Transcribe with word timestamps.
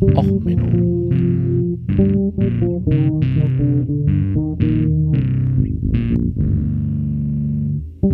Och 0.00 0.24
Menno. 0.24 1.10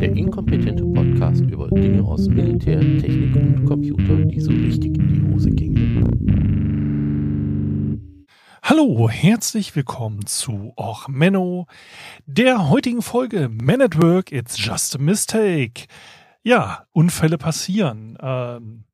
Der 0.00 0.12
inkompetente 0.16 0.84
Podcast 0.84 1.42
über 1.42 1.68
Dinge 1.68 2.02
aus 2.02 2.28
Militär, 2.28 2.80
Technik 2.80 3.36
und 3.36 3.64
Computer, 3.66 4.16
die 4.16 4.40
so 4.40 4.50
richtig 4.50 4.98
in 4.98 5.08
die 5.08 5.32
Hose 5.32 5.50
gingen. 5.50 5.86
Hallo, 8.64 9.08
herzlich 9.08 9.76
willkommen 9.76 10.26
zu 10.26 10.72
Och 10.76 11.06
Menno, 11.06 11.68
der 12.26 12.68
heutigen 12.68 13.00
Folge 13.00 13.48
Man 13.48 13.80
at 13.80 14.02
Work, 14.02 14.32
It's 14.32 14.56
Just 14.58 14.96
a 14.96 14.98
Mistake. 14.98 15.84
Ja, 16.42 16.86
Unfälle 16.90 17.38
passieren. 17.38 18.18
Ähm, 18.20 18.86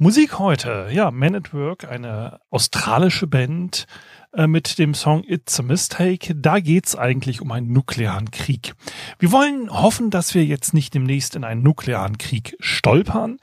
Musik 0.00 0.38
heute, 0.38 0.86
ja, 0.92 1.10
Man 1.10 1.34
at 1.34 1.52
Work, 1.52 1.90
eine 1.90 2.38
australische 2.50 3.26
Band 3.26 3.88
äh, 4.32 4.46
mit 4.46 4.78
dem 4.78 4.94
Song 4.94 5.24
It's 5.24 5.58
a 5.58 5.64
Mistake. 5.64 6.36
Da 6.36 6.60
geht's 6.60 6.94
eigentlich 6.94 7.40
um 7.40 7.50
einen 7.50 7.72
nuklearen 7.72 8.30
Krieg. 8.30 8.74
Wir 9.18 9.32
wollen 9.32 9.68
hoffen, 9.70 10.10
dass 10.10 10.34
wir 10.34 10.44
jetzt 10.44 10.72
nicht 10.72 10.94
demnächst 10.94 11.34
in 11.34 11.42
einen 11.42 11.64
nuklearen 11.64 12.16
Krieg 12.16 12.56
stolpern, 12.60 13.38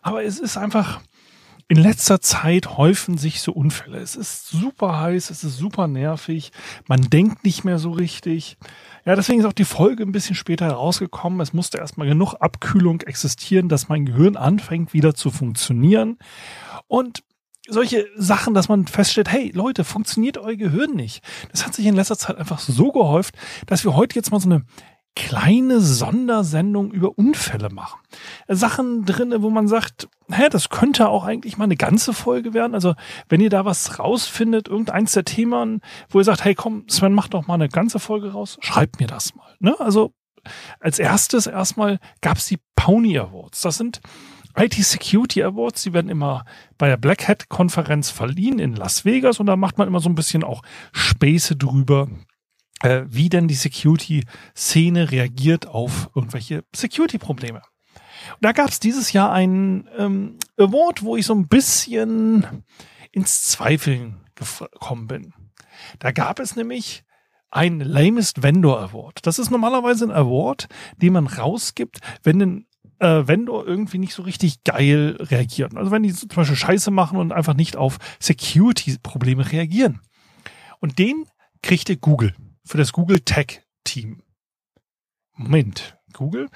aber 0.00 0.22
es 0.22 0.38
ist 0.38 0.56
einfach, 0.56 1.00
in 1.66 1.76
letzter 1.76 2.20
Zeit 2.20 2.76
häufen 2.76 3.18
sich 3.18 3.40
so 3.40 3.50
Unfälle. 3.50 3.98
Es 3.98 4.14
ist 4.14 4.46
super 4.46 5.00
heiß, 5.00 5.30
es 5.30 5.42
ist 5.42 5.56
super 5.56 5.88
nervig, 5.88 6.52
man 6.86 7.00
denkt 7.00 7.42
nicht 7.42 7.64
mehr 7.64 7.80
so 7.80 7.90
richtig. 7.90 8.58
Ja, 9.06 9.14
deswegen 9.14 9.38
ist 9.38 9.46
auch 9.46 9.52
die 9.52 9.64
Folge 9.64 10.02
ein 10.02 10.10
bisschen 10.10 10.34
später 10.34 10.68
rausgekommen. 10.68 11.40
Es 11.40 11.52
musste 11.52 11.78
erstmal 11.78 12.08
genug 12.08 12.34
Abkühlung 12.34 13.02
existieren, 13.02 13.68
dass 13.68 13.88
mein 13.88 14.04
Gehirn 14.04 14.36
anfängt 14.36 14.92
wieder 14.92 15.14
zu 15.14 15.30
funktionieren. 15.30 16.18
Und 16.88 17.22
solche 17.68 18.06
Sachen, 18.16 18.52
dass 18.52 18.68
man 18.68 18.88
feststellt, 18.88 19.30
hey 19.30 19.52
Leute, 19.54 19.84
funktioniert 19.84 20.38
euer 20.38 20.56
Gehirn 20.56 20.94
nicht. 20.94 21.22
Das 21.52 21.64
hat 21.64 21.72
sich 21.74 21.86
in 21.86 21.94
letzter 21.94 22.18
Zeit 22.18 22.36
einfach 22.36 22.58
so 22.58 22.90
gehäuft, 22.90 23.36
dass 23.66 23.84
wir 23.84 23.94
heute 23.94 24.16
jetzt 24.16 24.32
mal 24.32 24.40
so 24.40 24.50
eine 24.50 24.64
kleine 25.16 25.80
Sondersendung 25.80 26.92
über 26.92 27.18
Unfälle 27.18 27.70
machen. 27.70 27.98
Sachen 28.46 29.04
drinne, 29.06 29.42
wo 29.42 29.50
man 29.50 29.66
sagt, 29.66 30.08
hä, 30.30 30.48
das 30.50 30.68
könnte 30.68 31.08
auch 31.08 31.24
eigentlich 31.24 31.56
mal 31.56 31.64
eine 31.64 31.76
ganze 31.76 32.12
Folge 32.12 32.54
werden. 32.54 32.74
Also 32.74 32.94
wenn 33.28 33.40
ihr 33.40 33.50
da 33.50 33.64
was 33.64 33.98
rausfindet, 33.98 34.68
irgendeins 34.68 35.12
der 35.12 35.24
Themen, 35.24 35.80
wo 36.10 36.18
ihr 36.18 36.24
sagt, 36.24 36.44
hey 36.44 36.54
komm, 36.54 36.84
Sven, 36.88 37.14
mach 37.14 37.28
doch 37.28 37.46
mal 37.46 37.54
eine 37.54 37.68
ganze 37.68 37.98
Folge 37.98 38.32
raus, 38.32 38.58
schreibt 38.60 39.00
mir 39.00 39.08
das 39.08 39.34
mal. 39.34 39.56
Ne? 39.58 39.74
Also 39.80 40.12
als 40.78 40.98
erstes 40.98 41.46
erstmal 41.46 41.98
gab 42.20 42.36
es 42.36 42.46
die 42.46 42.58
Pony 42.76 43.18
Awards. 43.18 43.62
Das 43.62 43.78
sind 43.78 44.00
IT 44.54 44.74
Security 44.74 45.42
Awards, 45.42 45.82
die 45.82 45.92
werden 45.92 46.10
immer 46.10 46.44
bei 46.78 46.88
der 46.88 46.96
Black 46.96 47.26
Hat 47.26 47.48
Konferenz 47.48 48.10
verliehen 48.10 48.58
in 48.58 48.76
Las 48.76 49.04
Vegas 49.04 49.40
und 49.40 49.46
da 49.46 49.56
macht 49.56 49.78
man 49.78 49.88
immer 49.88 50.00
so 50.00 50.08
ein 50.08 50.14
bisschen 50.14 50.44
auch 50.44 50.62
Späße 50.92 51.56
drüber, 51.56 52.08
äh, 52.82 53.04
wie 53.08 53.28
denn 53.28 53.48
die 53.48 53.54
Security-Szene 53.54 55.10
reagiert 55.10 55.66
auf 55.66 56.10
irgendwelche 56.14 56.64
Security-Probleme. 56.74 57.62
Und 58.30 58.44
da 58.44 58.52
gab 58.52 58.68
es 58.68 58.80
dieses 58.80 59.12
Jahr 59.12 59.32
einen 59.32 59.88
ähm, 59.96 60.38
Award, 60.58 61.02
wo 61.02 61.16
ich 61.16 61.26
so 61.26 61.34
ein 61.34 61.48
bisschen 61.48 62.64
ins 63.12 63.44
Zweifeln 63.44 64.20
gekommen 64.34 65.06
bin. 65.06 65.32
Da 65.98 66.12
gab 66.12 66.40
es 66.40 66.56
nämlich 66.56 67.04
ein 67.50 67.80
Lamest 67.80 68.42
Vendor 68.42 68.80
Award. 68.80 69.26
Das 69.26 69.38
ist 69.38 69.50
normalerweise 69.50 70.04
ein 70.04 70.10
Award, 70.10 70.66
den 70.96 71.12
man 71.12 71.26
rausgibt, 71.26 72.00
wenn 72.22 72.42
ein 72.42 72.66
äh, 72.98 73.26
Vendor 73.26 73.66
irgendwie 73.66 73.98
nicht 73.98 74.14
so 74.14 74.22
richtig 74.22 74.64
geil 74.64 75.16
reagiert. 75.20 75.76
Also 75.76 75.90
wenn 75.90 76.02
die 76.02 76.12
zum 76.12 76.28
Beispiel 76.28 76.56
Scheiße 76.56 76.90
machen 76.90 77.18
und 77.18 77.32
einfach 77.32 77.54
nicht 77.54 77.76
auf 77.76 77.98
Security-Probleme 78.20 79.50
reagieren. 79.50 80.00
Und 80.80 80.98
den 80.98 81.24
kriegte 81.62 81.96
Google 81.96 82.34
für 82.66 82.78
das 82.78 82.92
Google 82.92 83.20
Tech 83.20 83.62
Team. 83.84 84.22
Moment, 85.34 85.96
Google? 86.12 86.48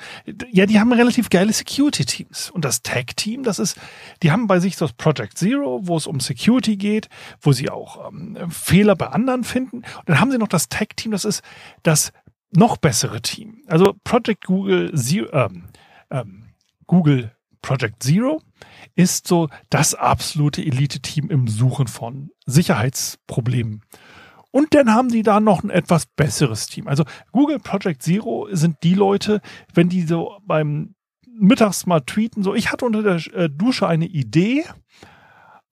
Ja, 0.50 0.66
die 0.66 0.80
haben 0.80 0.92
relativ 0.92 1.28
geile 1.28 1.52
Security-Teams. 1.52 2.50
Und 2.50 2.64
das 2.64 2.82
Tech-Team, 2.82 3.42
das 3.42 3.58
ist, 3.58 3.78
die 4.22 4.32
haben 4.32 4.46
bei 4.46 4.58
sich 4.58 4.76
das 4.76 4.92
Project 4.94 5.38
Zero, 5.38 5.80
wo 5.82 5.96
es 5.96 6.06
um 6.06 6.18
Security 6.18 6.76
geht, 6.76 7.08
wo 7.40 7.52
sie 7.52 7.70
auch 7.70 8.08
ähm, 8.08 8.50
Fehler 8.50 8.96
bei 8.96 9.08
anderen 9.08 9.44
finden. 9.44 9.78
Und 9.78 10.08
dann 10.08 10.20
haben 10.20 10.30
sie 10.30 10.38
noch 10.38 10.48
das 10.48 10.68
Tech-Team, 10.68 11.12
das 11.12 11.24
ist 11.24 11.42
das 11.82 12.12
noch 12.52 12.78
bessere 12.78 13.20
Team. 13.22 13.62
Also 13.66 13.94
Project 14.02 14.46
Google 14.46 14.92
Zero, 14.94 15.28
ähm, 15.32 15.68
ähm, 16.10 16.54
Google 16.86 17.32
Project 17.62 18.02
Zero 18.02 18.40
ist 18.94 19.28
so 19.28 19.48
das 19.68 19.94
absolute 19.94 20.62
Elite-Team 20.62 21.30
im 21.30 21.46
Suchen 21.46 21.86
von 21.86 22.30
Sicherheitsproblemen. 22.46 23.82
Und 24.50 24.74
dann 24.74 24.92
haben 24.92 25.08
die 25.08 25.22
da 25.22 25.40
noch 25.40 25.62
ein 25.62 25.70
etwas 25.70 26.06
besseres 26.06 26.66
Team. 26.66 26.88
Also 26.88 27.04
Google 27.32 27.58
Project 27.58 28.02
Zero 28.02 28.48
sind 28.50 28.78
die 28.82 28.94
Leute, 28.94 29.40
wenn 29.72 29.88
die 29.88 30.02
so 30.02 30.38
beim 30.44 30.94
Mittags 31.40 31.86
mal 31.86 32.00
tweeten, 32.00 32.42
so 32.42 32.54
ich 32.54 32.70
hatte 32.70 32.84
unter 32.84 33.02
der 33.02 33.16
äh, 33.34 33.48
Dusche 33.48 33.86
eine 33.86 34.06
Idee. 34.06 34.64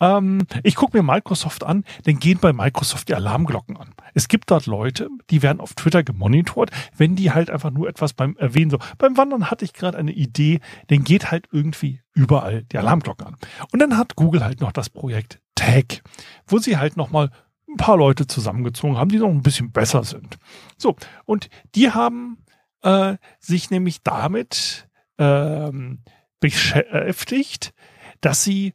Ähm, 0.01 0.47
ich 0.63 0.77
gucke 0.77 0.97
mir 0.97 1.03
Microsoft 1.03 1.65
an, 1.65 1.85
dann 2.05 2.19
gehen 2.19 2.39
bei 2.41 2.53
Microsoft 2.53 3.09
die 3.09 3.15
Alarmglocken 3.15 3.77
an. 3.77 3.95
Es 4.15 4.29
gibt 4.29 4.51
dort 4.51 4.67
Leute, 4.67 5.09
die 5.31 5.43
werden 5.43 5.61
auf 5.61 5.75
Twitter 5.75 6.05
gemonitort, 6.05 6.71
wenn 6.97 7.17
die 7.17 7.33
halt 7.33 7.51
einfach 7.51 7.71
nur 7.71 7.89
etwas 7.89 8.13
beim 8.13 8.37
Erwähnen, 8.37 8.71
so 8.71 8.79
beim 8.97 9.17
Wandern 9.17 9.51
hatte 9.51 9.65
ich 9.65 9.73
gerade 9.73 9.99
eine 9.99 10.13
Idee, 10.13 10.61
dann 10.87 11.03
geht 11.05 11.31
halt 11.31 11.49
irgendwie 11.53 12.01
überall 12.15 12.63
die 12.65 12.79
Alarmglocken 12.79 13.27
an. 13.27 13.37
Und 13.73 13.81
dann 13.81 13.97
hat 13.97 14.15
Google 14.17 14.45
halt 14.45 14.61
noch 14.61 14.73
das 14.73 14.89
Projekt 14.89 15.41
Tag, 15.57 16.03
wo 16.47 16.59
sie 16.59 16.77
halt 16.77 16.97
nochmal 16.97 17.31
ein 17.69 17.77
paar 17.77 17.97
Leute 17.97 18.27
zusammengezogen 18.27 18.97
haben, 18.97 19.11
die 19.11 19.19
noch 19.19 19.29
ein 19.29 19.43
bisschen 19.43 19.73
besser 19.73 20.05
sind. 20.05 20.39
So, 20.77 20.97
und 21.25 21.51
die 21.75 21.91
haben 21.91 22.39
äh, 22.83 23.17
sich 23.39 23.71
nämlich 23.71 24.03
damit 24.03 24.89
ähm, 25.19 26.01
beschäftigt, 26.41 27.75
dass 28.21 28.45
sie 28.45 28.75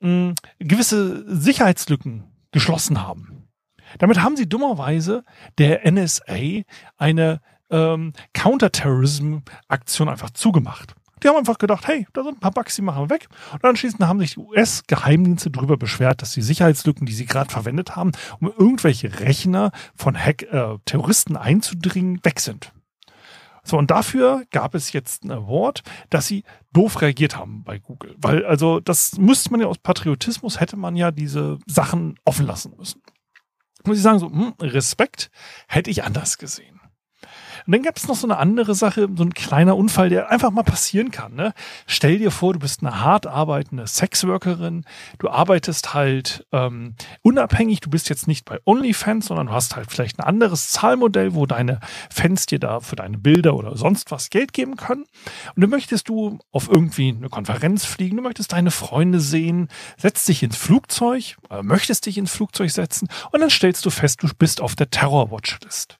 mh, 0.00 0.34
gewisse 0.58 1.24
Sicherheitslücken 1.26 2.24
geschlossen 2.50 3.02
haben. 3.02 3.48
Damit 3.98 4.22
haben 4.22 4.36
sie 4.36 4.48
dummerweise 4.48 5.24
der 5.58 5.90
NSA 5.90 6.62
eine 6.96 7.40
ähm, 7.70 8.12
Counterterrorism-Aktion 8.32 10.08
einfach 10.08 10.30
zugemacht. 10.30 10.94
Die 11.22 11.28
haben 11.28 11.36
einfach 11.36 11.58
gedacht, 11.58 11.86
hey, 11.86 12.06
da 12.12 12.24
sind 12.24 12.36
ein 12.36 12.40
paar 12.40 12.50
Bugs, 12.50 12.76
die 12.76 12.82
machen 12.82 13.04
wir 13.04 13.10
weg. 13.10 13.28
Und 13.52 13.64
anschließend 13.64 14.02
haben 14.02 14.20
sich 14.20 14.34
die 14.34 14.40
US-Geheimdienste 14.40 15.50
darüber 15.50 15.76
beschwert, 15.76 16.22
dass 16.22 16.32
die 16.32 16.42
Sicherheitslücken, 16.42 17.06
die 17.06 17.12
sie 17.12 17.26
gerade 17.26 17.50
verwendet 17.50 17.96
haben, 17.96 18.12
um 18.40 18.48
irgendwelche 18.48 19.20
Rechner 19.20 19.70
von 19.94 20.16
Hack 20.16 20.42
äh, 20.42 20.78
Terroristen 20.84 21.36
einzudringen, 21.36 22.20
weg 22.24 22.40
sind. 22.40 22.72
So, 23.64 23.78
und 23.78 23.92
dafür 23.92 24.44
gab 24.50 24.74
es 24.74 24.92
jetzt 24.92 25.24
ein 25.24 25.30
Award, 25.30 25.82
dass 26.10 26.26
sie 26.26 26.42
doof 26.72 27.00
reagiert 27.00 27.36
haben 27.36 27.62
bei 27.62 27.78
Google. 27.78 28.16
Weil, 28.18 28.44
also, 28.44 28.80
das 28.80 29.18
müsste 29.18 29.50
man 29.50 29.60
ja 29.60 29.66
aus 29.68 29.78
Patriotismus, 29.78 30.58
hätte 30.58 30.76
man 30.76 30.96
ja 30.96 31.12
diese 31.12 31.58
Sachen 31.66 32.18
offen 32.24 32.46
lassen 32.46 32.74
müssen. 32.76 33.02
Muss 33.84 33.96
ich 33.96 34.02
sagen, 34.02 34.18
so, 34.18 34.30
hm, 34.30 34.54
Respekt 34.60 35.30
hätte 35.68 35.90
ich 35.90 36.02
anders 36.02 36.38
gesehen. 36.38 36.80
Und 37.66 37.72
dann 37.72 37.82
gab 37.82 37.96
es 37.96 38.08
noch 38.08 38.16
so 38.16 38.26
eine 38.26 38.38
andere 38.38 38.74
Sache, 38.74 39.08
so 39.14 39.24
ein 39.24 39.34
kleiner 39.34 39.76
Unfall, 39.76 40.08
der 40.08 40.30
einfach 40.30 40.50
mal 40.50 40.62
passieren 40.62 41.10
kann. 41.10 41.34
Ne? 41.34 41.52
Stell 41.86 42.18
dir 42.18 42.30
vor, 42.30 42.52
du 42.52 42.58
bist 42.58 42.80
eine 42.82 43.00
hart 43.00 43.26
arbeitende 43.26 43.86
Sexworkerin, 43.86 44.84
du 45.18 45.28
arbeitest 45.28 45.94
halt 45.94 46.46
ähm, 46.52 46.94
unabhängig, 47.22 47.80
du 47.80 47.90
bist 47.90 48.08
jetzt 48.08 48.28
nicht 48.28 48.44
bei 48.44 48.58
OnlyFans, 48.64 49.26
sondern 49.26 49.48
du 49.48 49.52
hast 49.52 49.76
halt 49.76 49.90
vielleicht 49.90 50.18
ein 50.18 50.24
anderes 50.24 50.70
Zahlmodell, 50.70 51.34
wo 51.34 51.46
deine 51.46 51.80
Fans 52.10 52.46
dir 52.46 52.58
da 52.58 52.80
für 52.80 52.96
deine 52.96 53.18
Bilder 53.18 53.54
oder 53.54 53.76
sonst 53.76 54.10
was 54.10 54.30
Geld 54.30 54.52
geben 54.52 54.76
können. 54.76 55.04
Und 55.54 55.62
dann 55.62 55.70
möchtest 55.70 56.08
du 56.08 56.38
auf 56.50 56.68
irgendwie 56.68 57.08
eine 57.08 57.28
Konferenz 57.28 57.84
fliegen, 57.84 58.16
du 58.16 58.22
möchtest 58.22 58.52
deine 58.52 58.70
Freunde 58.70 59.20
sehen, 59.20 59.68
setzt 59.96 60.28
dich 60.28 60.42
ins 60.42 60.56
Flugzeug, 60.56 61.36
äh, 61.50 61.62
möchtest 61.62 62.06
dich 62.06 62.18
ins 62.18 62.32
Flugzeug 62.32 62.70
setzen 62.70 63.08
und 63.30 63.40
dann 63.40 63.50
stellst 63.50 63.84
du 63.84 63.90
fest, 63.90 64.22
du 64.22 64.28
bist 64.36 64.60
auf 64.60 64.74
der 64.74 64.90
Terror-Watchlist. 64.90 65.98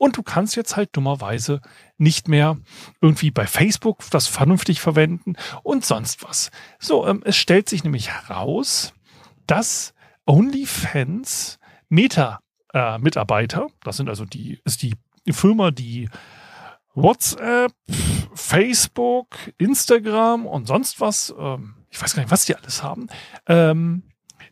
Und 0.00 0.16
du 0.16 0.22
kannst 0.22 0.56
jetzt 0.56 0.76
halt 0.76 0.96
dummerweise 0.96 1.60
nicht 1.98 2.26
mehr 2.26 2.56
irgendwie 3.02 3.30
bei 3.30 3.46
Facebook 3.46 3.98
das 4.10 4.28
vernünftig 4.28 4.80
verwenden 4.80 5.34
und 5.62 5.84
sonst 5.84 6.24
was. 6.24 6.50
So, 6.78 7.06
ähm, 7.06 7.20
es 7.26 7.36
stellt 7.36 7.68
sich 7.68 7.84
nämlich 7.84 8.08
heraus, 8.10 8.94
dass 9.46 9.92
OnlyFans 10.24 11.58
Meta-Mitarbeiter, 11.90 13.66
äh, 13.66 13.72
das 13.84 13.98
sind 13.98 14.08
also 14.08 14.24
die, 14.24 14.62
ist 14.64 14.80
die 14.82 14.94
Firma, 15.28 15.70
die 15.70 16.08
WhatsApp, 16.94 17.74
Facebook, 18.32 19.36
Instagram 19.58 20.46
und 20.46 20.66
sonst 20.66 20.98
was, 21.02 21.34
ähm, 21.38 21.74
ich 21.90 22.00
weiß 22.00 22.14
gar 22.14 22.22
nicht, 22.22 22.32
was 22.32 22.46
die 22.46 22.56
alles 22.56 22.82
haben. 22.82 23.08
Ähm, 23.46 24.04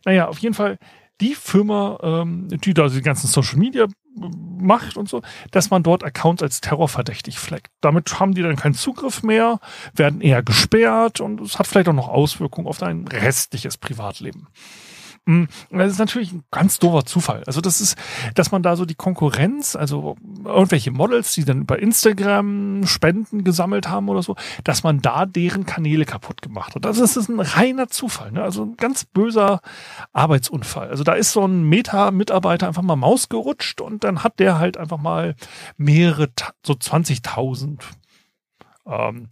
naja, 0.05 0.27
auf 0.27 0.37
jeden 0.37 0.53
Fall 0.53 0.77
die 1.21 1.33
Firma, 1.33 1.97
ähm, 2.03 2.47
die 2.49 2.75
da 2.75 2.87
die 2.87 3.01
ganzen 3.01 3.25
Social 3.25 3.57
Media 3.57 3.87
macht 4.15 4.97
und 4.97 5.07
so, 5.07 5.21
dass 5.51 5.69
man 5.69 5.83
dort 5.83 6.03
Accounts 6.03 6.43
als 6.43 6.61
terrorverdächtig 6.61 7.39
fleckt. 7.39 7.71
Damit 7.81 8.19
haben 8.19 8.33
die 8.33 8.41
dann 8.41 8.55
keinen 8.55 8.73
Zugriff 8.73 9.23
mehr, 9.23 9.59
werden 9.93 10.21
eher 10.21 10.43
gesperrt 10.43 11.21
und 11.21 11.41
es 11.41 11.59
hat 11.59 11.67
vielleicht 11.67 11.87
auch 11.89 11.93
noch 11.93 12.09
Auswirkungen 12.09 12.67
auf 12.67 12.77
dein 12.77 13.07
restliches 13.07 13.77
Privatleben. 13.77 14.47
Mm, 15.25 15.45
das 15.71 15.93
ist 15.93 15.99
natürlich 15.99 16.31
ein 16.31 16.43
ganz 16.51 16.79
doofer 16.79 17.05
Zufall. 17.05 17.43
Also 17.45 17.61
das 17.61 17.81
ist, 17.81 17.97
dass 18.35 18.51
man 18.51 18.63
da 18.63 18.75
so 18.75 18.85
die 18.85 18.95
Konkurrenz, 18.95 19.75
also 19.75 20.15
irgendwelche 20.43 20.91
Models, 20.91 21.33
die 21.33 21.45
dann 21.45 21.61
über 21.61 21.79
Instagram 21.79 22.85
Spenden 22.85 23.43
gesammelt 23.43 23.89
haben 23.89 24.09
oder 24.09 24.23
so, 24.23 24.35
dass 24.63 24.83
man 24.83 25.01
da 25.01 25.25
deren 25.25 25.65
Kanäle 25.65 26.05
kaputt 26.05 26.41
gemacht 26.41 26.75
hat. 26.75 26.85
Also 26.85 27.01
das 27.01 27.17
ist 27.17 27.29
ein 27.29 27.39
reiner 27.39 27.87
Zufall, 27.89 28.31
ne? 28.31 28.43
also 28.43 28.63
ein 28.63 28.77
ganz 28.77 29.05
böser 29.05 29.61
Arbeitsunfall. 30.13 30.89
Also 30.89 31.03
da 31.03 31.13
ist 31.13 31.31
so 31.31 31.45
ein 31.45 31.63
Meta-Mitarbeiter 31.63 32.67
einfach 32.67 32.81
mal 32.81 32.95
Maus 32.95 33.29
gerutscht 33.29 33.81
und 33.81 34.03
dann 34.03 34.23
hat 34.23 34.39
der 34.39 34.59
halt 34.59 34.77
einfach 34.77 34.97
mal 34.97 35.35
mehrere, 35.77 36.29
so 36.65 36.73
20.000 36.73 37.79
ähm, 38.85 39.27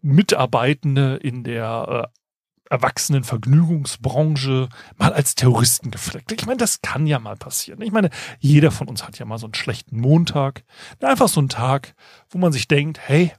Mitarbeitende 0.00 1.16
in 1.16 1.44
der 1.44 2.08
äh, 2.08 2.21
Erwachsenenvergnügungsbranche 2.70 4.68
mal 4.96 5.12
als 5.12 5.34
Terroristen 5.34 5.90
gefleckt. 5.90 6.32
Ich 6.32 6.46
meine, 6.46 6.58
das 6.58 6.80
kann 6.80 7.06
ja 7.06 7.18
mal 7.18 7.36
passieren. 7.36 7.82
Ich 7.82 7.92
meine, 7.92 8.10
jeder 8.38 8.70
von 8.70 8.88
uns 8.88 9.04
hat 9.06 9.18
ja 9.18 9.26
mal 9.26 9.38
so 9.38 9.46
einen 9.46 9.54
schlechten 9.54 10.00
Montag. 10.00 10.64
Einfach 11.00 11.28
so 11.28 11.40
einen 11.40 11.48
Tag, 11.48 11.94
wo 12.30 12.38
man 12.38 12.52
sich 12.52 12.68
denkt, 12.68 12.98
hey, 13.00 13.32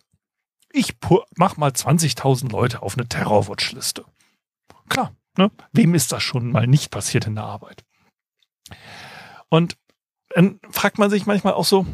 ich 0.71 0.95
mach 1.35 1.57
mal 1.57 1.71
20.000 1.71 2.51
Leute 2.51 2.81
auf 2.81 2.97
eine 2.97 3.07
Terrorwatchliste. 3.07 4.05
Klar, 4.89 5.15
ne? 5.37 5.51
wem 5.71 5.95
ist 5.95 6.11
das 6.11 6.23
schon 6.23 6.51
mal 6.51 6.67
nicht 6.67 6.91
passiert 6.91 7.27
in 7.27 7.35
der 7.35 7.45
Arbeit? 7.45 7.83
Und 9.49 9.77
dann 10.29 10.59
fragt 10.71 10.97
man 10.97 11.09
sich 11.09 11.25
manchmal 11.25 11.53
auch 11.53 11.65
so, 11.65 11.85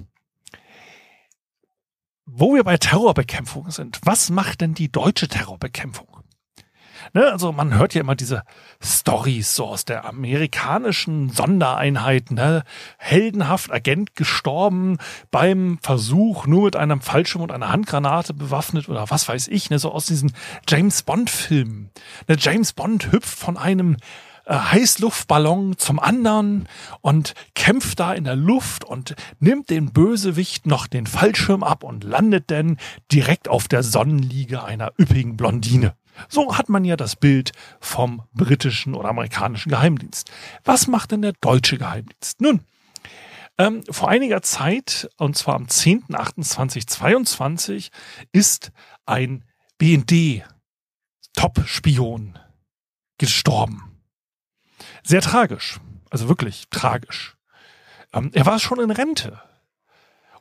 wo 2.25 2.55
wir 2.55 2.63
bei 2.63 2.77
Terrorbekämpfung 2.77 3.69
sind, 3.71 3.99
was 4.03 4.29
macht 4.29 4.61
denn 4.61 4.73
die 4.73 4.91
deutsche 4.91 5.27
Terrorbekämpfung? 5.27 6.18
Ne, 7.13 7.31
also 7.31 7.51
man 7.51 7.77
hört 7.77 7.93
ja 7.93 8.01
immer 8.01 8.15
diese 8.15 8.43
Stories 8.81 9.55
so 9.55 9.65
aus 9.65 9.85
der 9.85 10.05
amerikanischen 10.05 11.29
Sondereinheit, 11.29 12.31
ne? 12.31 12.63
heldenhaft 12.97 13.71
Agent 13.71 14.15
gestorben 14.15 14.97
beim 15.31 15.79
Versuch, 15.81 16.45
nur 16.45 16.65
mit 16.65 16.75
einem 16.75 17.01
Fallschirm 17.01 17.41
und 17.41 17.51
einer 17.51 17.71
Handgranate 17.71 18.33
bewaffnet 18.33 18.89
oder 18.89 19.09
was 19.09 19.27
weiß 19.27 19.47
ich, 19.47 19.69
ne? 19.69 19.79
so 19.79 19.91
aus 19.91 20.05
diesen 20.05 20.33
James 20.67 21.03
Bond-Filmen. 21.03 21.89
Ne? 22.27 22.35
James 22.39 22.73
Bond 22.73 23.11
hüpft 23.11 23.37
von 23.37 23.57
einem 23.57 23.97
äh, 24.49 24.55
Heißluftballon 24.55 25.77
zum 25.77 25.99
anderen 25.99 26.67
und 27.01 27.33
kämpft 27.53 27.99
da 27.99 28.13
in 28.13 28.23
der 28.23 28.35
Luft 28.35 28.83
und 28.83 29.15
nimmt 29.39 29.69
den 29.69 29.93
Bösewicht 29.93 30.65
noch 30.65 30.87
den 30.87 31.05
Fallschirm 31.05 31.63
ab 31.63 31.83
und 31.83 32.03
landet 32.03 32.49
dann 32.49 32.77
direkt 33.11 33.47
auf 33.47 33.67
der 33.67 33.83
Sonnenliege 33.83 34.63
einer 34.63 34.91
üppigen 34.99 35.37
Blondine. 35.37 35.93
So 36.27 36.57
hat 36.57 36.69
man 36.69 36.83
ja 36.85 36.95
das 36.95 37.15
Bild 37.15 37.51
vom 37.79 38.23
britischen 38.33 38.95
oder 38.95 39.09
amerikanischen 39.09 39.69
Geheimdienst. 39.69 40.31
Was 40.63 40.87
macht 40.87 41.11
denn 41.11 41.21
der 41.21 41.33
deutsche 41.41 41.77
Geheimdienst? 41.77 42.41
Nun, 42.41 42.61
ähm, 43.57 43.83
vor 43.89 44.09
einiger 44.09 44.41
Zeit, 44.41 45.09
und 45.17 45.37
zwar 45.37 45.55
am 45.55 45.65
10.08.2022, 45.65 47.91
ist 48.31 48.71
ein 49.05 49.43
BND-Top-Spion 49.77 52.39
gestorben. 53.17 54.01
Sehr 55.03 55.21
tragisch. 55.21 55.79
Also 56.09 56.29
wirklich 56.29 56.65
tragisch. 56.69 57.35
Ähm, 58.13 58.31
er 58.33 58.45
war 58.45 58.59
schon 58.59 58.79
in 58.79 58.91
Rente. 58.91 59.41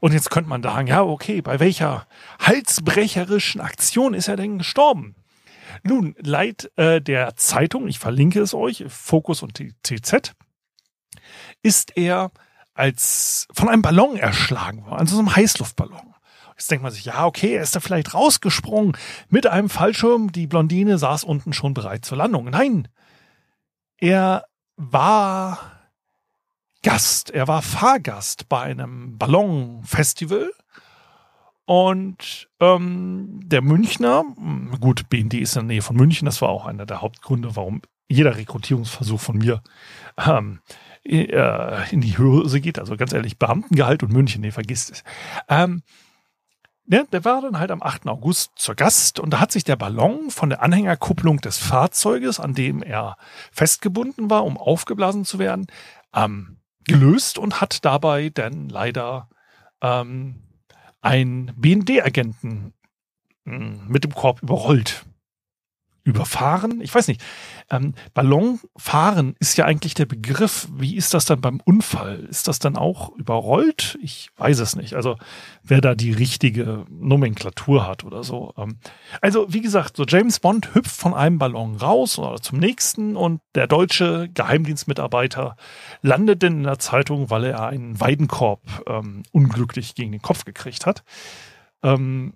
Und 0.00 0.12
jetzt 0.12 0.30
könnte 0.30 0.48
man 0.48 0.62
sagen, 0.62 0.86
ja, 0.86 1.02
okay, 1.02 1.42
bei 1.42 1.60
welcher 1.60 2.06
halsbrecherischen 2.40 3.60
Aktion 3.60 4.14
ist 4.14 4.28
er 4.28 4.36
denn 4.36 4.58
gestorben? 4.58 5.16
Nun, 5.82 6.14
leid 6.18 6.70
äh, 6.76 7.00
der 7.00 7.36
Zeitung, 7.36 7.88
ich 7.88 7.98
verlinke 7.98 8.40
es 8.40 8.54
euch, 8.54 8.84
Fokus 8.88 9.42
und 9.42 9.54
TZ, 9.82 10.34
ist 11.62 11.96
er 11.96 12.30
als 12.74 13.48
von 13.52 13.68
einem 13.68 13.82
Ballon 13.82 14.16
erschlagen 14.16 14.84
worden, 14.84 15.00
also 15.00 15.16
so 15.16 15.20
einem 15.20 15.34
Heißluftballon. 15.34 16.14
Jetzt 16.52 16.70
denkt 16.70 16.82
man 16.82 16.92
sich, 16.92 17.04
ja, 17.04 17.24
okay, 17.24 17.54
er 17.54 17.62
ist 17.62 17.76
da 17.76 17.80
vielleicht 17.80 18.14
rausgesprungen 18.14 18.96
mit 19.28 19.46
einem 19.46 19.68
Fallschirm. 19.68 20.32
Die 20.32 20.48
Blondine 20.48 20.98
saß 20.98 21.22
unten 21.22 21.52
schon 21.52 21.72
bereit 21.72 22.04
zur 22.04 22.18
Landung. 22.18 22.46
Nein, 22.46 22.88
er 23.96 24.44
war 24.76 25.58
Gast, 26.82 27.30
er 27.30 27.46
war 27.46 27.62
Fahrgast 27.62 28.48
bei 28.48 28.62
einem 28.62 29.18
Ballonfestival 29.18 30.50
und 31.68 32.48
ähm, 32.60 33.40
der 33.44 33.60
Münchner, 33.60 34.24
hm, 34.38 34.80
gut, 34.80 35.10
BND 35.10 35.34
ist 35.34 35.54
in 35.54 35.68
der 35.68 35.74
Nähe 35.74 35.82
von 35.82 35.96
München, 35.96 36.24
das 36.24 36.40
war 36.40 36.48
auch 36.48 36.64
einer 36.64 36.86
der 36.86 37.02
Hauptgründe, 37.02 37.56
warum 37.56 37.82
jeder 38.08 38.38
Rekrutierungsversuch 38.38 39.20
von 39.20 39.36
mir 39.36 39.62
ähm, 40.16 40.60
äh, 41.04 41.90
in 41.90 42.00
die 42.00 42.16
Hose 42.16 42.62
geht. 42.62 42.78
Also 42.78 42.96
ganz 42.96 43.12
ehrlich, 43.12 43.38
Beamtengehalt 43.38 44.02
und 44.02 44.14
München, 44.14 44.40
nee, 44.40 44.50
vergisst 44.50 44.90
es. 44.90 45.04
Ähm, 45.46 45.82
ja, 46.86 47.02
der 47.12 47.26
war 47.26 47.42
dann 47.42 47.58
halt 47.58 47.70
am 47.70 47.82
8. 47.82 48.06
August 48.06 48.52
zur 48.56 48.74
Gast 48.74 49.20
und 49.20 49.28
da 49.28 49.40
hat 49.40 49.52
sich 49.52 49.64
der 49.64 49.76
Ballon 49.76 50.30
von 50.30 50.48
der 50.48 50.62
Anhängerkupplung 50.62 51.42
des 51.42 51.58
Fahrzeuges, 51.58 52.40
an 52.40 52.54
dem 52.54 52.82
er 52.82 53.18
festgebunden 53.52 54.30
war, 54.30 54.46
um 54.46 54.56
aufgeblasen 54.56 55.26
zu 55.26 55.38
werden, 55.38 55.66
ähm, 56.14 56.60
gelöst 56.86 57.36
und 57.36 57.60
hat 57.60 57.84
dabei 57.84 58.30
dann 58.30 58.70
leider 58.70 59.28
ähm, 59.82 60.47
einen 61.00 61.52
BND-Agenten 61.56 62.72
hm, 63.44 63.88
mit 63.88 64.04
dem 64.04 64.14
Korb 64.14 64.42
überrollt. 64.42 65.04
Überfahren? 66.08 66.80
Ich 66.80 66.94
weiß 66.94 67.06
nicht. 67.06 67.20
Ähm, 67.70 67.92
Ballonfahren 68.14 69.36
ist 69.40 69.58
ja 69.58 69.66
eigentlich 69.66 69.92
der 69.92 70.06
Begriff. 70.06 70.66
Wie 70.72 70.96
ist 70.96 71.12
das 71.12 71.26
dann 71.26 71.42
beim 71.42 71.60
Unfall? 71.66 72.26
Ist 72.30 72.48
das 72.48 72.58
dann 72.58 72.78
auch 72.78 73.14
überrollt? 73.16 73.98
Ich 74.02 74.30
weiß 74.38 74.60
es 74.60 74.74
nicht. 74.74 74.94
Also 74.94 75.16
wer 75.62 75.82
da 75.82 75.94
die 75.94 76.12
richtige 76.12 76.86
Nomenklatur 76.88 77.86
hat 77.86 78.04
oder 78.04 78.24
so. 78.24 78.54
Ähm, 78.56 78.78
also 79.20 79.52
wie 79.52 79.60
gesagt, 79.60 79.98
so 79.98 80.04
James 80.08 80.40
Bond 80.40 80.74
hüpft 80.74 80.96
von 80.96 81.12
einem 81.12 81.38
Ballon 81.38 81.76
raus 81.76 82.18
oder 82.18 82.40
zum 82.40 82.58
nächsten 82.58 83.14
und 83.14 83.42
der 83.54 83.66
deutsche 83.66 84.30
Geheimdienstmitarbeiter 84.32 85.56
landet 86.00 86.40
denn 86.40 86.58
in 86.58 86.62
der 86.62 86.78
Zeitung, 86.78 87.28
weil 87.28 87.44
er 87.44 87.66
einen 87.66 88.00
Weidenkorb 88.00 88.62
ähm, 88.86 89.24
unglücklich 89.30 89.94
gegen 89.94 90.12
den 90.12 90.22
Kopf 90.22 90.46
gekriegt 90.46 90.86
hat. 90.86 91.04
Ähm, 91.82 92.32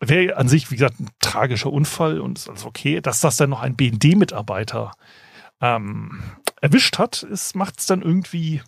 wäre 0.00 0.36
an 0.36 0.48
sich, 0.48 0.70
wie 0.70 0.76
gesagt, 0.76 1.00
ein 1.00 1.10
tragischer 1.20 1.72
Unfall 1.72 2.20
und 2.20 2.38
ist 2.38 2.48
alles 2.48 2.64
okay. 2.64 3.00
Dass 3.00 3.20
das 3.20 3.36
dann 3.36 3.50
noch 3.50 3.62
ein 3.62 3.76
BND-Mitarbeiter 3.76 4.92
ähm, 5.60 6.22
erwischt 6.60 6.98
hat, 6.98 7.26
macht 7.54 7.80
es 7.80 7.86
dann 7.86 8.02
irgendwie 8.02 8.62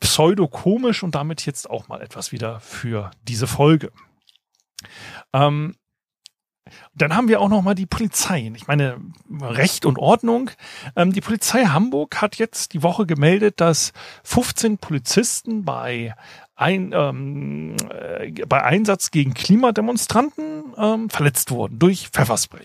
pseudo-komisch 0.00 1.02
und 1.02 1.14
damit 1.14 1.44
jetzt 1.44 1.68
auch 1.68 1.88
mal 1.88 2.00
etwas 2.00 2.32
wieder 2.32 2.60
für 2.60 3.10
diese 3.22 3.46
Folge. 3.46 3.92
Ähm, 5.32 5.74
dann 6.94 7.14
haben 7.14 7.28
wir 7.28 7.40
auch 7.40 7.48
noch 7.48 7.62
mal 7.62 7.74
die 7.74 7.86
Polizei. 7.86 8.52
Ich 8.54 8.66
meine, 8.66 9.00
Recht 9.40 9.86
und 9.86 9.98
Ordnung. 9.98 10.50
Ähm, 10.96 11.12
die 11.12 11.20
Polizei 11.20 11.64
Hamburg 11.64 12.20
hat 12.20 12.36
jetzt 12.36 12.74
die 12.74 12.82
Woche 12.82 13.06
gemeldet, 13.06 13.60
dass 13.60 13.92
15 14.24 14.78
Polizisten 14.78 15.64
bei 15.64 16.14
ein, 16.58 16.92
ähm, 16.92 17.76
äh, 17.90 18.30
bei 18.46 18.62
Einsatz 18.64 19.10
gegen 19.10 19.32
Klimademonstranten 19.32 20.74
ähm, 20.76 21.08
verletzt 21.08 21.52
wurden 21.52 21.78
durch 21.78 22.08
Pfefferspray. 22.08 22.64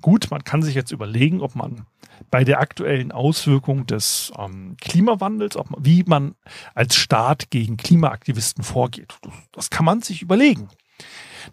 Gut, 0.00 0.28
man 0.30 0.42
kann 0.42 0.62
sich 0.62 0.74
jetzt 0.74 0.90
überlegen, 0.90 1.40
ob 1.42 1.54
man 1.54 1.86
bei 2.30 2.44
der 2.44 2.60
aktuellen 2.60 3.12
Auswirkung 3.12 3.86
des 3.86 4.32
ähm, 4.38 4.76
Klimawandels, 4.80 5.56
man, 5.56 5.84
wie 5.84 6.02
man 6.04 6.34
als 6.74 6.96
Staat 6.96 7.50
gegen 7.50 7.76
Klimaaktivisten 7.76 8.64
vorgeht. 8.64 9.14
Das, 9.20 9.32
das 9.52 9.70
kann 9.70 9.84
man 9.84 10.00
sich 10.00 10.22
überlegen. 10.22 10.68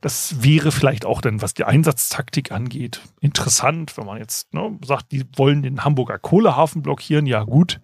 Das 0.02 0.44
wäre 0.44 0.72
vielleicht 0.72 1.06
auch 1.06 1.22
dann, 1.22 1.42
was 1.42 1.54
die 1.54 1.64
Einsatztaktik 1.64 2.52
angeht, 2.52 3.02
interessant, 3.20 3.98
wenn 3.98 4.06
man 4.06 4.18
jetzt 4.18 4.54
ne, 4.54 4.78
sagt, 4.84 5.12
die 5.12 5.26
wollen 5.36 5.62
den 5.62 5.84
Hamburger 5.84 6.20
Kohlehafen 6.20 6.82
blockieren. 6.82 7.26
Ja 7.26 7.44
gut, 7.44 7.80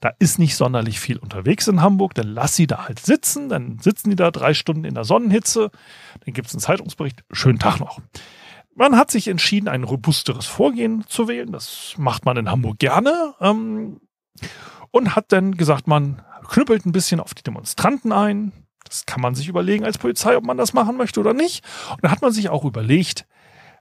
da 0.00 0.10
ist 0.18 0.38
nicht 0.38 0.56
sonderlich 0.56 1.00
viel 1.00 1.18
unterwegs 1.18 1.68
in 1.68 1.80
Hamburg, 1.80 2.14
dann 2.14 2.28
lass 2.28 2.56
sie 2.56 2.66
da 2.66 2.86
halt 2.86 3.00
sitzen, 3.00 3.48
dann 3.48 3.78
sitzen 3.78 4.10
die 4.10 4.16
da 4.16 4.30
drei 4.30 4.54
Stunden 4.54 4.84
in 4.84 4.94
der 4.94 5.04
Sonnenhitze, 5.04 5.70
dann 6.24 6.34
gibt 6.34 6.48
es 6.48 6.54
einen 6.54 6.60
Zeitungsbericht, 6.60 7.24
schönen 7.30 7.58
Tag 7.58 7.80
noch. 7.80 8.00
Man 8.74 8.96
hat 8.96 9.10
sich 9.10 9.28
entschieden, 9.28 9.68
ein 9.68 9.84
robusteres 9.84 10.46
Vorgehen 10.46 11.04
zu 11.06 11.28
wählen. 11.28 11.52
Das 11.52 11.94
macht 11.98 12.24
man 12.24 12.38
in 12.38 12.50
Hamburg 12.50 12.78
gerne. 12.78 13.34
Ähm, 13.38 14.00
und 14.90 15.16
hat 15.16 15.32
dann 15.32 15.56
gesagt, 15.56 15.88
man 15.88 16.22
knüppelt 16.48 16.86
ein 16.86 16.92
bisschen 16.92 17.20
auf 17.20 17.34
die 17.34 17.42
Demonstranten 17.42 18.12
ein, 18.12 18.52
das 18.84 19.06
kann 19.06 19.20
man 19.20 19.34
sich 19.34 19.48
überlegen 19.48 19.84
als 19.84 19.98
Polizei, 19.98 20.36
ob 20.36 20.44
man 20.44 20.56
das 20.56 20.72
machen 20.72 20.96
möchte 20.96 21.20
oder 21.20 21.34
nicht. 21.34 21.64
Und 21.90 22.04
da 22.04 22.10
hat 22.10 22.22
man 22.22 22.32
sich 22.32 22.48
auch 22.48 22.64
überlegt, 22.64 23.26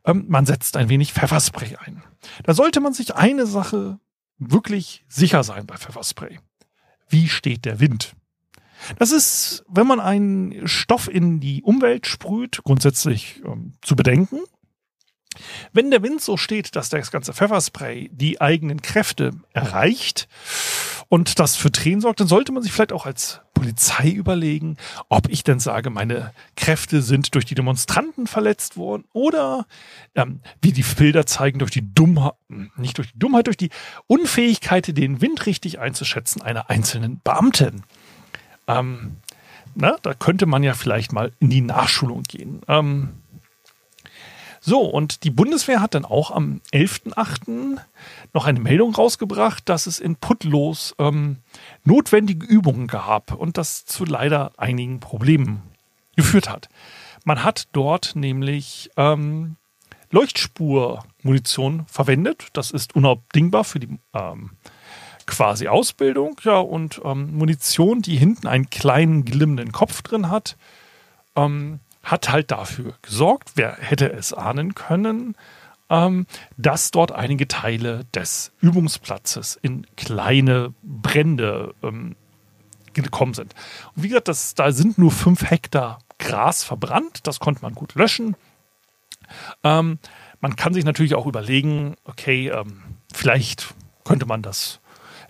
ähm, 0.06 0.26
man 0.28 0.46
setzt 0.46 0.78
ein 0.78 0.90
wenig 0.90 1.14
Pfefferspray 1.14 1.78
ein. 1.78 2.04
Da 2.44 2.54
sollte 2.54 2.80
man 2.80 2.94
sich 2.94 3.16
eine 3.16 3.46
Sache 3.46 4.00
wirklich 4.38 5.06
sicher 5.08 5.44
sein 5.44 5.66
bei 5.66 5.78
Pfefferspray. 5.78 6.40
Wie 7.10 7.28
steht 7.28 7.66
der 7.66 7.80
Wind? 7.80 8.16
Das 8.98 9.12
ist, 9.12 9.64
wenn 9.68 9.86
man 9.86 10.00
einen 10.00 10.68
Stoff 10.68 11.08
in 11.08 11.40
die 11.40 11.62
Umwelt 11.62 12.08
sprüht, 12.08 12.64
grundsätzlich 12.64 13.42
ähm, 13.46 13.74
zu 13.82 13.96
bedenken. 13.96 14.40
Wenn 15.72 15.92
der 15.92 16.04
Wind 16.04 16.22
so 16.22 16.36
steht, 16.36 16.76
dass 16.76 16.90
das 16.90 17.12
ganze 17.12 17.34
Pfefferspray 17.34 18.10
die 18.12 18.42
eigenen 18.42 18.82
Kräfte 18.82 19.32
erreicht 19.54 20.28
und 21.12 21.40
das 21.40 21.58
für 21.58 21.74
Tränen 21.74 22.00
sorgt, 22.00 22.22
dann 22.22 22.30
sollte 22.30 22.54
man 22.54 22.64
sich 22.64 22.72
vielleicht 22.72 22.94
auch 22.94 23.06
als 23.06 23.42
Polizei 23.54 24.10
überlegen, 24.12 24.78
ob 25.10 25.28
ich 25.28 25.44
denn 25.44 25.60
sage, 25.60 25.90
meine 25.90 26.32
Kräfte 26.56 27.02
sind 27.02 27.36
durch 27.36 27.44
die 27.44 27.54
Demonstranten 27.54 28.28
verletzt 28.28 28.78
worden 28.78 29.04
oder 29.12 29.66
ähm, 30.16 30.40
wie 30.62 30.72
die 30.72 30.84
Bilder 30.84 31.26
zeigen, 31.26 31.60
durch 31.60 31.72
die 31.72 31.94
Dummheit, 31.94 32.36
nicht 32.78 32.98
durch 32.98 33.12
die 33.12 33.20
Dummheit, 33.20 33.48
durch 33.48 33.58
die 33.58 33.72
Unfähigkeit, 34.08 34.98
den 34.98 35.20
Wind 35.20 35.46
richtig 35.48 35.80
einzuschätzen 35.80 36.42
einer 36.42 36.70
einzelnen 36.70 37.20
Beamtin. 37.26 37.84
Ähm, 38.68 39.18
na, 39.76 39.98
da 40.04 40.14
könnte 40.14 40.46
man 40.46 40.64
ja 40.64 40.76
vielleicht 40.76 41.12
mal 41.12 41.34
in 41.40 41.50
die 41.50 41.60
Nachschulung 41.60 42.24
gehen. 42.24 42.62
Ähm, 42.70 43.10
so, 44.64 44.82
und 44.82 45.24
die 45.24 45.32
Bundeswehr 45.32 45.82
hat 45.82 45.96
dann 45.96 46.06
auch 46.06 46.30
am 46.30 46.62
11.8. 46.72 47.80
noch 48.32 48.46
eine 48.46 48.60
Meldung 48.60 48.94
rausgebracht, 48.94 49.68
dass 49.68 49.88
es 49.88 49.98
in 49.98 50.18
Putlos 50.18 50.94
ähm, 51.00 51.38
notwendige 51.84 52.46
Übungen 52.46 52.86
gab 52.86 53.34
und 53.34 53.58
das 53.58 53.86
zu 53.86 54.06
leider 54.06 54.52
einigen 54.58 55.00
Problemen 55.00 55.64
geführt 56.16 56.48
hat. 56.48 56.70
Man 57.24 57.44
hat 57.44 57.70
dort 57.72 58.16
nämlich 58.16 58.92
ähm, 58.98 59.56
Leuchtspurmunition 60.12 61.88
verwendet. 61.88 62.50
Das 62.54 62.70
ist 62.70 62.96
unabdingbar 62.96 63.64
für 63.64 63.80
die 63.80 63.98
ähm, 64.14 64.52
quasi 65.26 65.70
Ausbildung. 65.70 66.40
Ja, 66.44 66.60
und 66.60 67.02
ähm, 67.04 67.36
Munition, 67.36 68.04
die 68.04 68.16
hinten 68.16 68.46
einen 68.46 68.70
kleinen 68.70 69.26
glimmenden 69.26 69.72
Kopf 69.72 70.04
drin 70.04 70.30
hat. 70.30 70.56
Ähm, 71.36 71.80
hat 72.04 72.30
halt 72.30 72.52
dafür 72.52 72.96
gesorgt, 73.02 73.52
wer 73.56 73.78
hätte 73.78 74.12
es 74.12 74.34
ahnen 74.34 74.76
können, 74.76 75.36
ähm, 75.90 76.26
dass 76.58 76.92
dort 76.92 77.12
einige 77.12 77.48
Teile 77.48 78.06
des 78.14 78.52
Übungsplatzes 78.62 79.60
in 79.62 79.86
kleine 79.98 80.74
Brände 80.82 81.76
ähm, 81.84 82.16
gekommen 82.94 83.34
sind. 83.34 83.54
Und 83.96 84.04
wie 84.04 84.10
gesagt, 84.10 84.28
das, 84.28 84.56
da 84.56 84.72
sind 84.72 84.98
nur 84.98 85.12
fünf 85.12 85.50
Hektar 85.50 86.00
Gras 86.18 86.64
verbrannt, 86.64 87.26
das 87.28 87.40
konnte 87.40 87.62
man 87.62 87.74
gut 87.74 87.96
löschen. 87.96 88.36
Ähm, 89.64 90.00
man 90.40 90.56
kann 90.56 90.74
sich 90.74 90.86
natürlich 90.86 91.16
auch 91.16 91.26
überlegen, 91.26 91.96
okay, 92.04 92.50
ähm, 92.50 92.84
vielleicht 93.14 93.74
könnte 94.04 94.26
man 94.26 94.42
das 94.42 94.81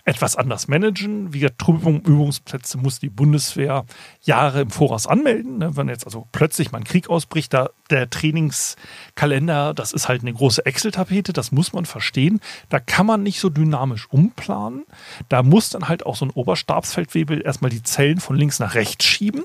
etwas 0.04 0.34
anders 0.34 0.66
managen. 0.66 1.32
Wie 1.32 1.40
gesagt, 1.40 1.62
Übungsplätze 1.68 2.76
muss 2.78 2.98
die 2.98 3.08
Bundeswehr 3.08 3.84
Jahre 4.20 4.62
im 4.62 4.70
Voraus 4.70 5.06
anmelden. 5.06 5.58
Ne? 5.58 5.76
Wenn 5.76 5.88
jetzt 5.88 6.06
also 6.06 6.26
plötzlich 6.32 6.72
mal 6.72 6.78
ein 6.78 6.84
Krieg 6.84 7.08
ausbricht, 7.08 7.54
da 7.54 7.70
der 7.90 8.10
Trainingskalender, 8.10 9.74
das 9.74 9.92
ist 9.92 10.08
halt 10.08 10.22
eine 10.22 10.32
große 10.32 10.66
Excel-Tapete, 10.66 11.32
das 11.32 11.52
muss 11.52 11.72
man 11.72 11.86
verstehen. 11.86 12.40
Da 12.68 12.80
kann 12.80 13.06
man 13.06 13.22
nicht 13.22 13.38
so 13.38 13.48
dynamisch 13.48 14.08
umplanen. 14.10 14.84
Da 15.28 15.42
muss 15.42 15.70
dann 15.70 15.88
halt 15.88 16.04
auch 16.04 16.16
so 16.16 16.24
ein 16.24 16.30
Oberstabsfeldwebel 16.30 17.42
erstmal 17.42 17.70
die 17.70 17.82
Zellen 17.82 18.18
von 18.18 18.34
links 18.36 18.58
nach 18.58 18.74
rechts 18.74 19.04
schieben. 19.04 19.44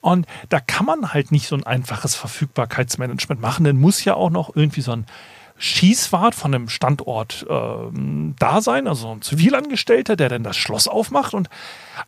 Und 0.00 0.26
da 0.48 0.58
kann 0.58 0.86
man 0.86 1.12
halt 1.12 1.30
nicht 1.30 1.46
so 1.46 1.54
ein 1.54 1.64
einfaches 1.64 2.16
Verfügbarkeitsmanagement 2.16 3.40
machen. 3.40 3.64
Denn 3.64 3.76
muss 3.76 4.04
ja 4.04 4.14
auch 4.14 4.30
noch 4.30 4.56
irgendwie 4.56 4.80
so 4.80 4.92
ein 4.92 5.06
Schießwart 5.62 6.34
von 6.34 6.52
einem 6.52 6.68
Standort 6.68 7.46
ähm, 7.48 8.34
da 8.40 8.60
sein, 8.60 8.88
also 8.88 9.12
ein 9.12 9.22
Zivilangestellter, 9.22 10.16
der 10.16 10.28
dann 10.28 10.42
das 10.42 10.56
Schloss 10.56 10.88
aufmacht. 10.88 11.34
Und 11.34 11.48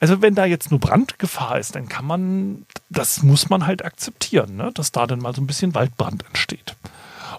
also 0.00 0.20
wenn 0.20 0.34
da 0.34 0.44
jetzt 0.44 0.72
nur 0.72 0.80
Brandgefahr 0.80 1.60
ist, 1.60 1.76
dann 1.76 1.88
kann 1.88 2.04
man, 2.04 2.66
das 2.90 3.22
muss 3.22 3.50
man 3.50 3.64
halt 3.64 3.84
akzeptieren, 3.84 4.56
ne? 4.56 4.72
dass 4.74 4.90
da 4.90 5.06
dann 5.06 5.20
mal 5.20 5.32
so 5.36 5.40
ein 5.40 5.46
bisschen 5.46 5.72
Waldbrand 5.72 6.26
entsteht. 6.26 6.74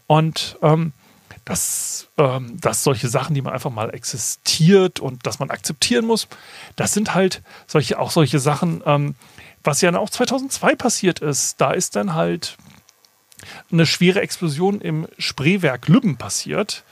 Und 0.07 0.57
ähm, 0.61 0.93
dass, 1.43 2.07
ähm, 2.17 2.61
dass 2.61 2.85
solche 2.85 3.09
Sachen, 3.09 3.35
die 3.35 3.41
man 3.41 3.53
einfach 3.53 3.69
mal 3.69 3.93
existiert 3.93 5.01
und 5.01 5.27
dass 5.27 5.39
man 5.39 5.49
akzeptieren 5.49 6.05
muss, 6.05 6.29
das 6.77 6.93
sind 6.93 7.13
halt 7.13 7.41
solche, 7.67 7.99
auch 7.99 8.11
solche 8.11 8.39
Sachen, 8.39 8.81
ähm, 8.85 9.15
was 9.65 9.81
ja 9.81 9.93
auch 9.97 10.09
2002 10.09 10.75
passiert 10.75 11.19
ist. 11.19 11.59
Da 11.59 11.71
ist 11.71 11.97
dann 11.97 12.13
halt 12.13 12.55
eine 13.71 13.85
schwere 13.85 14.21
Explosion 14.21 14.81
im 14.81 15.07
Spreewerk 15.17 15.87
Lübben 15.87 16.17
passiert. 16.17 16.83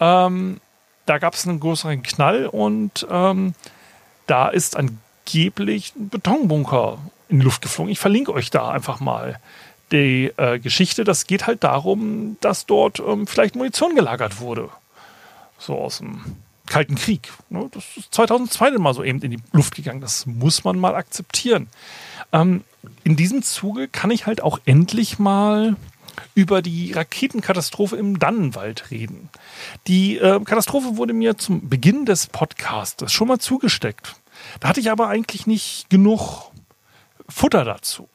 Ähm, 0.00 0.60
da 1.06 1.18
gab 1.18 1.34
es 1.34 1.46
einen 1.46 1.60
größeren 1.60 2.02
Knall 2.02 2.46
und 2.46 3.06
ähm, 3.10 3.54
da 4.26 4.48
ist 4.48 4.76
angeblich 4.76 5.94
ein 5.96 6.08
Betonbunker 6.08 6.98
in 7.28 7.38
die 7.40 7.44
Luft 7.44 7.62
geflogen. 7.62 7.92
Ich 7.92 7.98
verlinke 7.98 8.32
euch 8.32 8.50
da 8.50 8.70
einfach 8.70 9.00
mal 9.00 9.40
die 9.92 10.32
äh, 10.36 10.58
Geschichte. 10.58 11.04
Das 11.04 11.26
geht 11.26 11.46
halt 11.46 11.64
darum, 11.64 12.36
dass 12.40 12.66
dort 12.66 13.00
ähm, 13.00 13.26
vielleicht 13.26 13.54
Munition 13.54 13.94
gelagert 13.94 14.40
wurde. 14.40 14.68
So 15.58 15.78
aus 15.78 15.98
dem 15.98 16.24
Kalten 16.66 16.96
Krieg. 16.96 17.32
Ne? 17.48 17.68
Das 17.72 17.84
ist 17.96 18.14
2002 18.14 18.70
dann 18.70 18.82
mal 18.82 18.94
so 18.94 19.02
eben 19.02 19.20
in 19.20 19.30
die 19.30 19.40
Luft 19.52 19.74
gegangen. 19.74 20.00
Das 20.00 20.26
muss 20.26 20.64
man 20.64 20.78
mal 20.78 20.94
akzeptieren. 20.94 21.68
Ähm, 22.32 22.64
in 23.04 23.16
diesem 23.16 23.42
Zuge 23.42 23.88
kann 23.88 24.10
ich 24.10 24.26
halt 24.26 24.42
auch 24.42 24.60
endlich 24.64 25.18
mal 25.18 25.76
über 26.34 26.62
die 26.62 26.92
Raketenkatastrophe 26.92 27.96
im 27.96 28.18
Dannenwald 28.18 28.90
reden. 28.90 29.28
Die 29.86 30.16
äh, 30.16 30.40
Katastrophe 30.44 30.96
wurde 30.96 31.12
mir 31.12 31.36
zum 31.36 31.68
Beginn 31.68 32.06
des 32.06 32.26
Podcasts 32.26 33.12
schon 33.12 33.28
mal 33.28 33.38
zugesteckt. 33.38 34.16
Da 34.60 34.68
hatte 34.68 34.80
ich 34.80 34.90
aber 34.90 35.08
eigentlich 35.08 35.46
nicht 35.46 35.88
genug 35.90 36.50
Futter 37.28 37.64
dazu. 37.64 38.08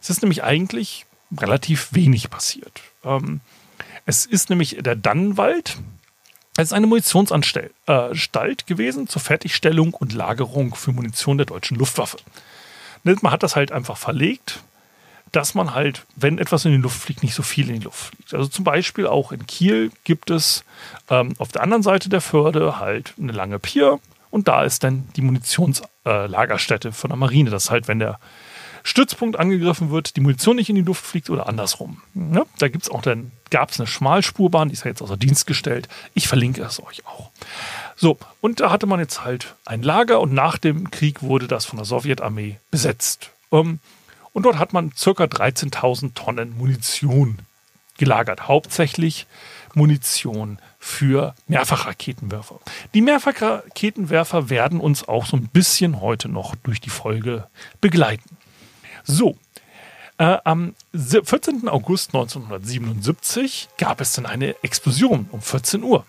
Es 0.00 0.10
ist 0.10 0.22
nämlich 0.22 0.42
eigentlich 0.42 1.06
relativ 1.36 1.92
wenig 1.92 2.30
passiert. 2.30 2.80
Ähm, 3.04 3.40
es 4.06 4.26
ist 4.26 4.50
nämlich 4.50 4.78
der 4.80 4.96
Dannenwald. 4.96 5.78
Es 6.56 6.64
ist 6.64 6.72
eine 6.72 6.86
Munitionsanstalt 6.86 7.72
äh, 7.86 8.64
gewesen 8.66 9.08
zur 9.08 9.22
Fertigstellung 9.22 9.94
und 9.94 10.12
Lagerung 10.12 10.74
für 10.74 10.92
Munition 10.92 11.38
der 11.38 11.46
deutschen 11.46 11.78
Luftwaffe. 11.78 12.18
Man 13.04 13.32
hat 13.32 13.42
das 13.42 13.56
halt 13.56 13.72
einfach 13.72 13.96
verlegt 13.96 14.60
dass 15.32 15.54
man 15.54 15.74
halt, 15.74 16.04
wenn 16.14 16.38
etwas 16.38 16.66
in 16.66 16.72
die 16.72 16.78
Luft 16.78 17.00
fliegt, 17.00 17.22
nicht 17.22 17.34
so 17.34 17.42
viel 17.42 17.68
in 17.68 17.80
die 17.80 17.84
Luft 17.84 18.14
fliegt. 18.14 18.34
Also 18.34 18.48
zum 18.48 18.64
Beispiel 18.64 19.06
auch 19.06 19.32
in 19.32 19.46
Kiel 19.46 19.90
gibt 20.04 20.30
es 20.30 20.64
ähm, 21.08 21.34
auf 21.38 21.48
der 21.48 21.62
anderen 21.62 21.82
Seite 21.82 22.10
der 22.10 22.20
Förde 22.20 22.78
halt 22.78 23.14
eine 23.18 23.32
lange 23.32 23.58
Pier 23.58 23.98
und 24.30 24.46
da 24.46 24.62
ist 24.62 24.84
dann 24.84 25.08
die 25.16 25.22
Munitionslagerstätte 25.22 26.88
äh, 26.88 26.92
von 26.92 27.08
der 27.08 27.16
Marine. 27.16 27.50
Das 27.50 27.64
ist 27.64 27.70
halt, 27.70 27.88
wenn 27.88 27.98
der 27.98 28.20
Stützpunkt 28.84 29.38
angegriffen 29.38 29.90
wird, 29.90 30.16
die 30.16 30.20
Munition 30.20 30.56
nicht 30.56 30.68
in 30.68 30.76
die 30.76 30.82
Luft 30.82 31.04
fliegt 31.04 31.30
oder 31.30 31.48
andersrum. 31.48 32.02
Ja, 32.14 32.44
da 32.58 32.68
gibt 32.68 32.84
es 32.84 32.90
auch 32.90 33.02
dann, 33.02 33.32
gab 33.50 33.70
es 33.70 33.80
eine 33.80 33.86
Schmalspurbahn, 33.86 34.68
die 34.68 34.74
ist 34.74 34.84
ja 34.84 34.90
jetzt 34.90 35.02
außer 35.02 35.16
Dienst 35.16 35.46
gestellt. 35.46 35.88
Ich 36.14 36.28
verlinke 36.28 36.62
es 36.62 36.82
euch 36.82 37.06
auch. 37.06 37.30
So, 37.96 38.18
und 38.40 38.60
da 38.60 38.70
hatte 38.70 38.86
man 38.86 39.00
jetzt 39.00 39.24
halt 39.24 39.54
ein 39.64 39.82
Lager 39.82 40.20
und 40.20 40.32
nach 40.32 40.58
dem 40.58 40.90
Krieg 40.90 41.22
wurde 41.22 41.48
das 41.48 41.64
von 41.64 41.76
der 41.76 41.86
Sowjetarmee 41.86 42.56
besetzt. 42.70 43.30
Ähm, 43.52 43.78
und 44.32 44.44
dort 44.44 44.58
hat 44.58 44.72
man 44.72 44.90
ca. 44.90 45.10
13.000 45.10 46.14
Tonnen 46.14 46.56
Munition 46.56 47.38
gelagert. 47.98 48.48
Hauptsächlich 48.48 49.26
Munition 49.74 50.58
für 50.78 51.34
Mehrfachraketenwerfer. 51.46 52.60
Die 52.94 53.00
Mehrfachraketenwerfer 53.00 54.50
werden 54.50 54.80
uns 54.80 55.06
auch 55.06 55.26
so 55.26 55.36
ein 55.36 55.48
bisschen 55.48 56.00
heute 56.00 56.28
noch 56.28 56.54
durch 56.56 56.80
die 56.80 56.90
Folge 56.90 57.46
begleiten. 57.80 58.36
So, 59.04 59.36
äh, 60.18 60.38
am 60.44 60.74
14. 60.92 61.68
August 61.68 62.14
1977 62.14 63.68
gab 63.78 64.00
es 64.00 64.12
dann 64.12 64.26
eine 64.26 64.54
Explosion 64.62 65.28
um 65.32 65.40
14 65.42 65.82
Uhr. 65.82 66.04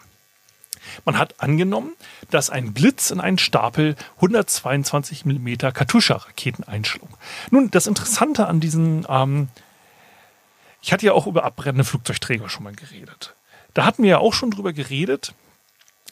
Man 1.05 1.17
hat 1.17 1.39
angenommen, 1.41 1.93
dass 2.29 2.49
ein 2.49 2.73
Blitz 2.73 3.09
in 3.09 3.19
einen 3.19 3.37
Stapel 3.37 3.95
122 4.17 5.25
mm 5.25 5.55
Katusha-Raketen 5.73 6.63
einschlug. 6.65 7.09
Nun, 7.51 7.71
das 7.71 7.87
Interessante 7.87 8.47
an 8.47 8.59
diesen, 8.59 9.05
ähm, 9.09 9.47
ich 10.81 10.93
hatte 10.93 11.05
ja 11.05 11.13
auch 11.13 11.25
über 11.25 11.43
abbrennende 11.45 11.85
Flugzeugträger 11.85 12.49
schon 12.49 12.63
mal 12.63 12.75
geredet. 12.75 13.35
Da 13.73 13.85
hatten 13.85 14.03
wir 14.03 14.11
ja 14.11 14.17
auch 14.19 14.33
schon 14.33 14.51
drüber 14.51 14.73
geredet, 14.73 15.33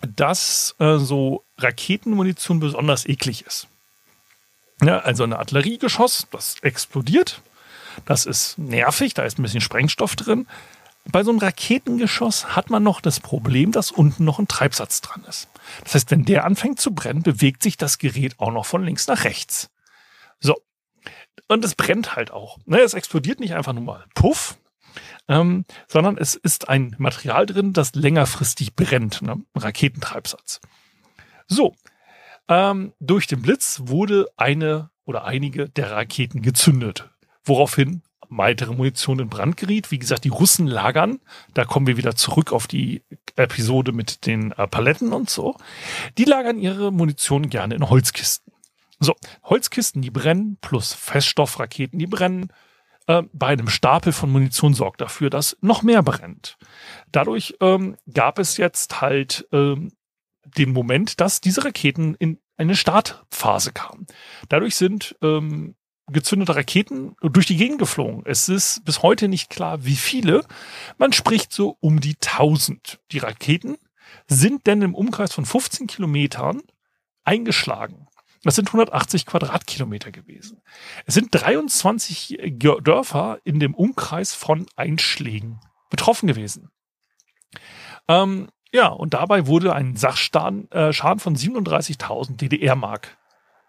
dass 0.01 0.75
äh, 0.79 0.97
so 0.97 1.43
Raketenmunition 1.57 2.59
besonders 2.59 3.05
eklig 3.05 3.45
ist. 3.45 3.67
Ja, 4.83 4.99
also 4.99 5.23
ein 5.23 5.33
Artilleriegeschoss, 5.33 6.27
das 6.31 6.55
explodiert. 6.61 7.41
Das 8.05 8.25
ist 8.25 8.57
nervig, 8.57 9.13
da 9.13 9.23
ist 9.23 9.37
ein 9.37 9.43
bisschen 9.43 9.61
Sprengstoff 9.61 10.15
drin. 10.15 10.47
Bei 11.05 11.23
so 11.23 11.31
einem 11.31 11.39
Raketengeschoss 11.39 12.55
hat 12.55 12.69
man 12.69 12.83
noch 12.83 13.01
das 13.01 13.19
Problem, 13.19 13.71
dass 13.71 13.91
unten 13.91 14.23
noch 14.23 14.39
ein 14.39 14.47
Treibsatz 14.47 15.01
dran 15.01 15.23
ist. 15.27 15.49
Das 15.83 15.95
heißt, 15.95 16.11
wenn 16.11 16.25
der 16.25 16.45
anfängt 16.45 16.79
zu 16.79 16.93
brennen, 16.93 17.23
bewegt 17.23 17.63
sich 17.63 17.75
das 17.77 17.97
Gerät 17.97 18.39
auch 18.39 18.51
noch 18.51 18.65
von 18.65 18.83
links 18.83 19.07
nach 19.07 19.23
rechts. 19.23 19.69
So. 20.39 20.61
Und 21.47 21.65
es 21.65 21.75
brennt 21.75 22.15
halt 22.15 22.31
auch. 22.31 22.59
Ne, 22.65 22.79
es 22.79 22.93
explodiert 22.93 23.39
nicht 23.39 23.55
einfach 23.55 23.73
nur 23.73 23.83
mal 23.83 24.05
puff, 24.13 24.57
ähm, 25.27 25.65
sondern 25.87 26.17
es 26.17 26.35
ist 26.35 26.69
ein 26.69 26.95
Material 26.97 27.45
drin, 27.45 27.73
das 27.73 27.93
längerfristig 27.95 28.75
brennt. 28.75 29.21
Ne? 29.21 29.41
Raketentreibsatz. 29.55 30.61
So. 31.47 31.75
Ähm, 32.47 32.93
durch 32.99 33.27
den 33.27 33.41
Blitz 33.41 33.81
wurde 33.85 34.27
eine 34.37 34.89
oder 35.05 35.25
einige 35.25 35.69
der 35.69 35.91
Raketen 35.91 36.41
gezündet. 36.41 37.09
Woraufhin 37.43 38.03
weitere 38.31 38.73
Munition 38.73 39.19
in 39.19 39.29
Brand 39.29 39.57
geriet. 39.57 39.91
Wie 39.91 39.99
gesagt, 39.99 40.23
die 40.23 40.29
Russen 40.29 40.65
lagern. 40.65 41.19
Da 41.53 41.65
kommen 41.65 41.85
wir 41.85 41.97
wieder 41.97 42.15
zurück 42.15 42.53
auf 42.53 42.65
die 42.65 43.03
Episode 43.35 43.91
mit 43.91 44.25
den 44.25 44.53
äh, 44.53 44.67
Paletten 44.67 45.13
und 45.13 45.29
so. 45.29 45.57
Die 46.17 46.23
lagern 46.23 46.57
ihre 46.57 46.91
Munition 46.91 47.49
gerne 47.49 47.75
in 47.75 47.89
Holzkisten. 47.89 48.53
So, 48.99 49.15
Holzkisten, 49.43 50.01
die 50.01 50.11
brennen, 50.11 50.57
plus 50.61 50.93
Feststoffraketen, 50.93 51.99
die 51.99 52.07
brennen. 52.07 52.49
Äh, 53.07 53.23
bei 53.33 53.47
einem 53.47 53.67
Stapel 53.67 54.13
von 54.13 54.31
Munition 54.31 54.73
sorgt 54.73 55.01
dafür, 55.01 55.29
dass 55.29 55.57
noch 55.61 55.83
mehr 55.83 56.01
brennt. 56.01 56.57
Dadurch 57.11 57.55
ähm, 57.59 57.97
gab 58.11 58.39
es 58.39 58.57
jetzt 58.57 59.01
halt 59.01 59.47
ähm, 59.51 59.91
den 60.45 60.73
Moment, 60.73 61.19
dass 61.19 61.41
diese 61.41 61.65
Raketen 61.65 62.15
in 62.15 62.39
eine 62.57 62.75
Startphase 62.75 63.71
kamen. 63.71 64.07
Dadurch 64.49 64.75
sind 64.75 65.15
ähm, 65.21 65.75
gezündete 66.07 66.55
Raketen 66.55 67.15
durch 67.21 67.45
die 67.45 67.57
Gegend 67.57 67.79
geflogen. 67.79 68.23
Es 68.25 68.49
ist 68.49 68.83
bis 68.85 69.01
heute 69.01 69.27
nicht 69.27 69.49
klar, 69.49 69.85
wie 69.85 69.95
viele. 69.95 70.43
Man 70.97 71.13
spricht 71.13 71.53
so 71.53 71.77
um 71.79 71.99
die 71.99 72.15
1000. 72.15 72.99
Die 73.11 73.19
Raketen 73.19 73.77
sind 74.27 74.67
denn 74.67 74.81
im 74.81 74.95
Umkreis 74.95 75.33
von 75.33 75.45
15 75.45 75.87
Kilometern 75.87 76.61
eingeschlagen. 77.23 78.07
Das 78.43 78.55
sind 78.55 78.69
180 78.69 79.25
Quadratkilometer 79.25 80.11
gewesen. 80.11 80.61
Es 81.05 81.13
sind 81.13 81.29
23 81.31 82.39
Dörfer 82.81 83.39
in 83.43 83.59
dem 83.59 83.75
Umkreis 83.75 84.33
von 84.33 84.65
Einschlägen 84.75 85.59
betroffen 85.89 86.27
gewesen. 86.27 86.71
Ähm, 88.07 88.49
ja, 88.73 88.87
und 88.87 89.13
dabei 89.13 89.47
wurde 89.47 89.73
ein 89.73 89.95
Sachschaden 89.95 90.71
äh, 90.71 90.93
Schaden 90.93 91.19
von 91.19 91.35
37.000 91.35 92.37
DDR-Mark 92.37 93.17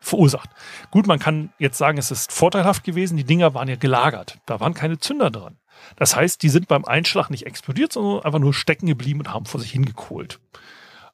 verursacht. 0.01 0.51
Gut, 0.91 1.07
man 1.07 1.19
kann 1.19 1.53
jetzt 1.59 1.79
sagen, 1.79 1.99
es 1.99 2.11
ist 2.11 2.33
vorteilhaft 2.33 2.85
gewesen. 2.85 3.17
Die 3.17 3.25
Dinger 3.25 3.55
waren 3.55 3.69
ja 3.69 3.77
gelagert. 3.77 4.39
Da 4.47 4.61
waren 4.61 4.75
keine 4.75 4.99
Zünder 4.99 5.31
dran. 5.31 5.59
Das 5.97 6.17
heißt, 6.17 6.43
die 6.43 6.49
sind 6.49 6.69
beim 6.69 6.85
Einschlag 6.85 7.31
nicht 7.31 7.47
explodiert, 7.47 7.93
sondern 7.93 8.23
einfach 8.25 8.39
nur 8.39 8.55
stecken 8.55 8.87
geblieben 8.87 9.21
und 9.21 9.33
haben 9.33 9.47
vor 9.47 9.61
sich 9.61 9.73
hingekohlt. 9.73 10.41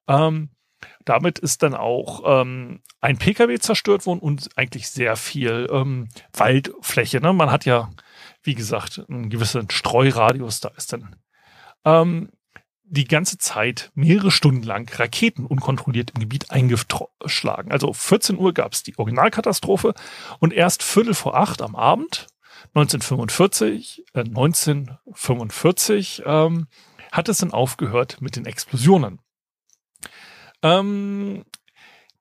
Ähm, 0.06 0.50
damit 1.04 1.38
ist 1.38 1.62
dann 1.62 1.74
auch 1.74 2.22
ähm, 2.42 2.82
ein 3.00 3.18
Pkw 3.18 3.58
zerstört 3.58 4.06
worden 4.06 4.20
und 4.20 4.50
eigentlich 4.56 4.90
sehr 4.90 5.16
viel 5.16 5.68
ähm, 5.70 6.08
Waldfläche. 6.34 7.20
Ne? 7.20 7.32
Man 7.32 7.50
hat 7.50 7.64
ja, 7.64 7.90
wie 8.42 8.54
gesagt, 8.54 9.02
einen 9.08 9.30
gewissen 9.30 9.70
Streuradius. 9.70 10.60
Da 10.60 10.70
ist 10.76 10.92
dann 10.92 11.16
ähm, 11.84 12.30
die 12.90 13.06
ganze 13.06 13.38
Zeit 13.38 13.90
mehrere 13.94 14.30
Stunden 14.30 14.62
lang 14.62 14.90
Raketen 14.92 15.46
unkontrolliert 15.46 16.10
im 16.12 16.20
Gebiet 16.20 16.50
eingeschlagen. 16.50 17.70
Also 17.70 17.92
14 17.92 18.38
Uhr 18.38 18.54
gab 18.54 18.72
es 18.72 18.82
die 18.82 18.98
Originalkatastrophe 18.98 19.94
und 20.38 20.52
erst 20.52 20.82
Viertel 20.82 21.14
vor 21.14 21.36
acht 21.36 21.62
am 21.62 21.76
Abend 21.76 22.26
1945, 22.74 24.04
äh, 24.14 24.20
1945 24.20 26.22
ähm, 26.26 26.66
hat 27.12 27.28
es 27.28 27.38
dann 27.38 27.52
aufgehört 27.52 28.20
mit 28.20 28.34
den 28.36 28.46
Explosionen. 28.46 29.20
Ähm, 30.62 31.44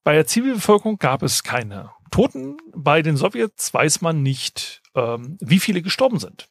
bei 0.04 0.14
der 0.14 0.28
Zivilbevölkerung 0.28 1.00
gab 1.00 1.24
es 1.24 1.44
keine 1.44 1.92
Toten. 2.12 2.58
Bei 2.74 3.02
den 3.02 3.18
Sowjets 3.18 3.74
weiß 3.74 4.02
man 4.02 4.22
nicht, 4.24 4.82
ähm, 4.96 5.38
wie 5.42 5.60
viele 5.60 5.82
gestorben 5.82 6.20
sind. 6.20 6.48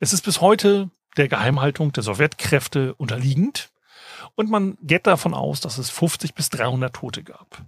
Es 0.00 0.12
ist 0.12 0.22
bis 0.22 0.40
heute 0.40 0.90
der 1.16 1.28
Geheimhaltung 1.28 1.92
der 1.92 2.02
Sowjetkräfte 2.02 2.94
unterliegend. 2.94 3.70
Und 4.34 4.50
man 4.50 4.78
geht 4.82 5.06
davon 5.06 5.34
aus, 5.34 5.60
dass 5.60 5.78
es 5.78 5.90
50 5.90 6.34
bis 6.34 6.50
300 6.50 6.94
Tote 6.94 7.22
gab. 7.22 7.58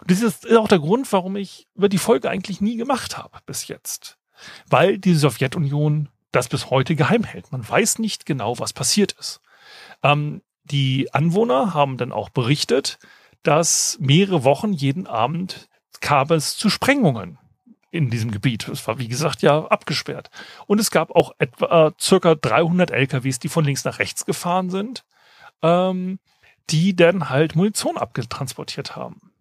Und 0.00 0.10
das 0.10 0.22
ist 0.22 0.50
auch 0.52 0.68
der 0.68 0.78
Grund, 0.78 1.10
warum 1.12 1.36
ich 1.36 1.66
über 1.74 1.88
die 1.88 1.98
Folge 1.98 2.30
eigentlich 2.30 2.60
nie 2.60 2.76
gemacht 2.76 3.18
habe 3.18 3.38
bis 3.46 3.68
jetzt. 3.68 4.18
Weil 4.68 4.98
die 4.98 5.14
Sowjetunion 5.14 6.08
das 6.32 6.48
bis 6.48 6.70
heute 6.70 6.94
geheim 6.94 7.24
hält. 7.24 7.52
Man 7.52 7.66
weiß 7.66 7.98
nicht 7.98 8.26
genau, 8.26 8.58
was 8.58 8.72
passiert 8.72 9.12
ist. 9.12 9.40
Ähm, 10.02 10.42
die 10.64 11.12
Anwohner 11.14 11.74
haben 11.74 11.96
dann 11.96 12.12
auch 12.12 12.28
berichtet, 12.28 12.98
dass 13.42 13.96
mehrere 14.00 14.44
Wochen 14.44 14.72
jeden 14.72 15.06
Abend 15.06 15.68
kam 16.00 16.30
es 16.30 16.56
zu 16.56 16.68
Sprengungen 16.68 17.38
in 17.90 18.10
diesem 18.10 18.30
Gebiet. 18.30 18.68
Es 18.68 18.86
war, 18.86 18.98
wie 18.98 19.08
gesagt, 19.08 19.42
ja 19.42 19.66
abgesperrt. 19.66 20.30
Und 20.66 20.78
es 20.78 20.90
gab 20.90 21.10
auch 21.10 21.32
etwa 21.38 21.88
äh, 21.88 21.92
circa 22.00 22.34
300 22.34 22.90
LKWs, 22.90 23.38
die 23.38 23.48
von 23.48 23.64
links 23.64 23.84
nach 23.84 23.98
rechts 23.98 24.26
gefahren 24.26 24.70
sind, 24.70 25.04
ähm, 25.62 26.18
die 26.70 26.94
dann 26.94 27.30
halt 27.30 27.56
Munition 27.56 27.96
abgetransportiert 27.96 28.96
haben. 28.96 29.32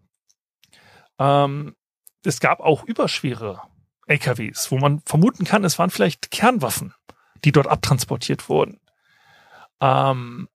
Ähm, 1.19 1.75
es 2.23 2.39
gab 2.39 2.59
auch 2.59 2.83
überschwere 2.83 3.61
LKWs, 4.07 4.71
wo 4.71 4.77
man 4.77 5.01
vermuten 5.01 5.43
kann, 5.43 5.63
es 5.63 5.77
waren 5.77 5.89
vielleicht 5.89 6.31
Kernwaffen, 6.31 6.93
die 7.43 7.51
dort 7.51 7.67
abtransportiert 7.67 8.47
wurden. 8.49 8.79
Ähm, 9.81 10.47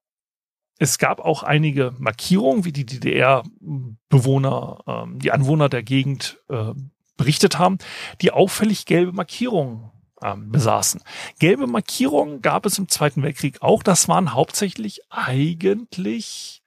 es 0.79 0.99
gab 0.99 1.21
auch 1.21 1.43
einige 1.43 1.95
Markierungen, 1.99 2.65
wie 2.65 2.73
die 2.73 2.87
DDR-Bewohner, 2.87 4.81
ähm, 4.87 5.19
die 5.19 5.31
Anwohner 5.31 5.69
der 5.69 5.83
Gegend 5.83 6.41
äh, 6.49 6.73
berichtet 7.17 7.59
haben, 7.59 7.79
die 8.21 8.31
auffällig 8.31 8.87
gelbe 8.87 9.13
Markierungen 9.13 9.91
ähm, 10.23 10.51
besaßen. 10.51 11.03
Gelbe 11.39 11.67
Markierungen 11.67 12.43
gab 12.43 12.67
es 12.67 12.79
im 12.79 12.89
Zweiten 12.89 13.23
Weltkrieg 13.23 13.63
auch. 13.63 13.83
Das 13.83 14.09
waren 14.09 14.35
hauptsächlich 14.35 15.01
eigentlich 15.11 16.63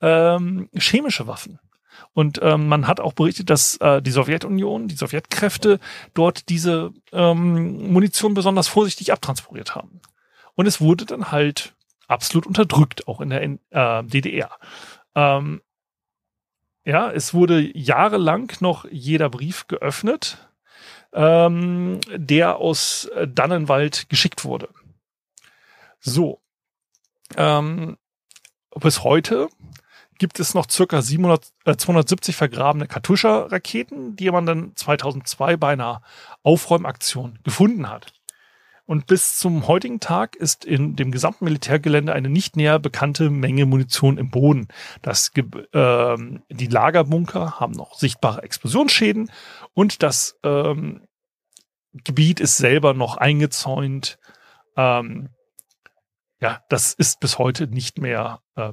ähm, 0.00 0.68
chemische 0.76 1.26
Waffen. 1.26 1.58
Und 2.12 2.40
ähm, 2.42 2.68
man 2.68 2.86
hat 2.86 3.00
auch 3.00 3.12
berichtet, 3.12 3.50
dass 3.50 3.76
äh, 3.78 4.02
die 4.02 4.10
Sowjetunion, 4.10 4.88
die 4.88 4.96
Sowjetkräfte 4.96 5.80
dort 6.14 6.48
diese 6.48 6.92
ähm, 7.12 7.92
Munition 7.92 8.34
besonders 8.34 8.68
vorsichtig 8.68 9.12
abtransportiert 9.12 9.74
haben. 9.74 10.00
Und 10.54 10.66
es 10.66 10.80
wurde 10.80 11.04
dann 11.04 11.30
halt 11.30 11.74
absolut 12.08 12.46
unterdrückt, 12.46 13.08
auch 13.08 13.20
in 13.20 13.30
der 13.30 13.42
äh, 13.42 14.04
DDR. 14.04 14.50
Ähm, 15.14 15.60
ja, 16.86 17.10
es 17.10 17.34
wurde 17.34 17.76
jahrelang 17.76 18.52
noch 18.60 18.86
jeder 18.90 19.28
Brief 19.28 19.66
geöffnet, 19.66 20.48
ähm, 21.12 22.00
der 22.14 22.56
aus 22.56 23.10
Dannenwald 23.26 24.08
geschickt 24.08 24.44
wurde. 24.44 24.68
So. 25.98 26.40
Ähm, 27.36 27.96
bis 28.76 29.02
heute 29.02 29.48
gibt 30.18 30.38
es 30.38 30.54
noch 30.54 30.70
circa 30.70 31.02
700, 31.02 31.52
äh, 31.64 31.76
270 31.76 32.36
vergrabene 32.36 32.86
Katusha-Raketen, 32.86 34.14
die 34.14 34.30
man 34.30 34.46
dann 34.46 34.76
2002 34.76 35.56
bei 35.56 35.72
einer 35.72 36.02
Aufräumaktion 36.44 37.40
gefunden 37.42 37.90
hat. 37.90 38.12
Und 38.86 39.06
bis 39.06 39.36
zum 39.36 39.66
heutigen 39.66 39.98
Tag 39.98 40.36
ist 40.36 40.64
in 40.64 40.94
dem 40.94 41.10
gesamten 41.10 41.44
Militärgelände 41.44 42.12
eine 42.12 42.28
nicht 42.28 42.56
näher 42.56 42.78
bekannte 42.78 43.30
Menge 43.30 43.66
Munition 43.66 44.16
im 44.16 44.30
Boden. 44.30 44.68
Das, 45.02 45.32
äh, 45.36 46.16
die 46.50 46.66
Lagerbunker 46.66 47.58
haben 47.58 47.72
noch 47.72 47.94
sichtbare 47.94 48.42
Explosionsschäden 48.42 49.30
und 49.74 50.04
das 50.04 50.38
ähm, 50.44 51.02
Gebiet 52.04 52.40
ist 52.40 52.56
selber 52.58 52.94
noch 52.94 53.16
eingezäunt. 53.16 54.18
Ähm, 54.76 55.30
ja, 56.40 56.62
das 56.68 56.92
ist 56.92 57.18
bis 57.20 57.38
heute 57.38 57.66
nicht 57.66 57.98
mehr 57.98 58.40
äh, 58.54 58.72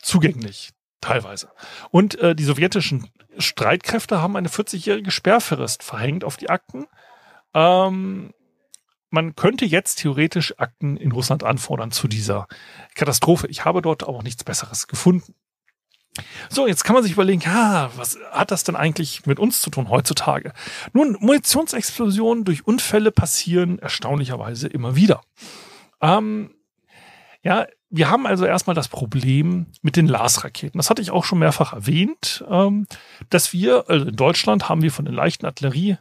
zugänglich, 0.00 0.70
teilweise. 1.00 1.50
Und 1.90 2.18
äh, 2.18 2.34
die 2.34 2.44
sowjetischen 2.44 3.10
Streitkräfte 3.36 4.22
haben 4.22 4.36
eine 4.36 4.48
40-jährige 4.48 5.10
Sperrfrist 5.10 5.82
verhängt 5.82 6.24
auf 6.24 6.36
die 6.36 6.48
Akten. 6.48 6.86
Ähm, 7.52 8.32
man 9.10 9.34
könnte 9.34 9.64
jetzt 9.64 9.96
theoretisch 9.96 10.54
Akten 10.58 10.96
in 10.96 11.12
Russland 11.12 11.44
anfordern 11.44 11.90
zu 11.90 12.08
dieser 12.08 12.46
Katastrophe. 12.94 13.48
Ich 13.48 13.64
habe 13.64 13.82
dort 13.82 14.04
auch 14.04 14.22
nichts 14.22 14.44
Besseres 14.44 14.86
gefunden. 14.86 15.34
So, 16.48 16.66
jetzt 16.66 16.84
kann 16.84 16.94
man 16.94 17.02
sich 17.02 17.12
überlegen, 17.12 17.42
ja, 17.42 17.90
was 17.96 18.18
hat 18.32 18.50
das 18.50 18.64
denn 18.64 18.76
eigentlich 18.76 19.26
mit 19.26 19.38
uns 19.38 19.60
zu 19.60 19.70
tun 19.70 19.88
heutzutage? 19.88 20.52
Nun, 20.92 21.16
Munitionsexplosionen 21.20 22.44
durch 22.44 22.66
Unfälle 22.66 23.12
passieren 23.12 23.78
erstaunlicherweise 23.78 24.66
immer 24.68 24.96
wieder. 24.96 25.22
Ähm, 26.00 26.54
ja, 27.42 27.66
wir 27.90 28.10
haben 28.10 28.26
also 28.26 28.44
erstmal 28.44 28.74
das 28.74 28.88
Problem 28.88 29.66
mit 29.82 29.96
den 29.96 30.06
LAS-Raketen. 30.06 30.78
Das 30.78 30.90
hatte 30.90 31.02
ich 31.02 31.10
auch 31.10 31.24
schon 31.24 31.38
mehrfach 31.38 31.72
erwähnt, 31.72 32.44
ähm, 32.48 32.86
dass 33.30 33.52
wir, 33.52 33.88
also 33.88 34.06
in 34.06 34.16
Deutschland 34.16 34.68
haben 34.68 34.82
wir 34.82 34.92
von 34.92 35.04
den 35.04 35.14
leichten 35.14 35.46
Artillerie 35.46 35.96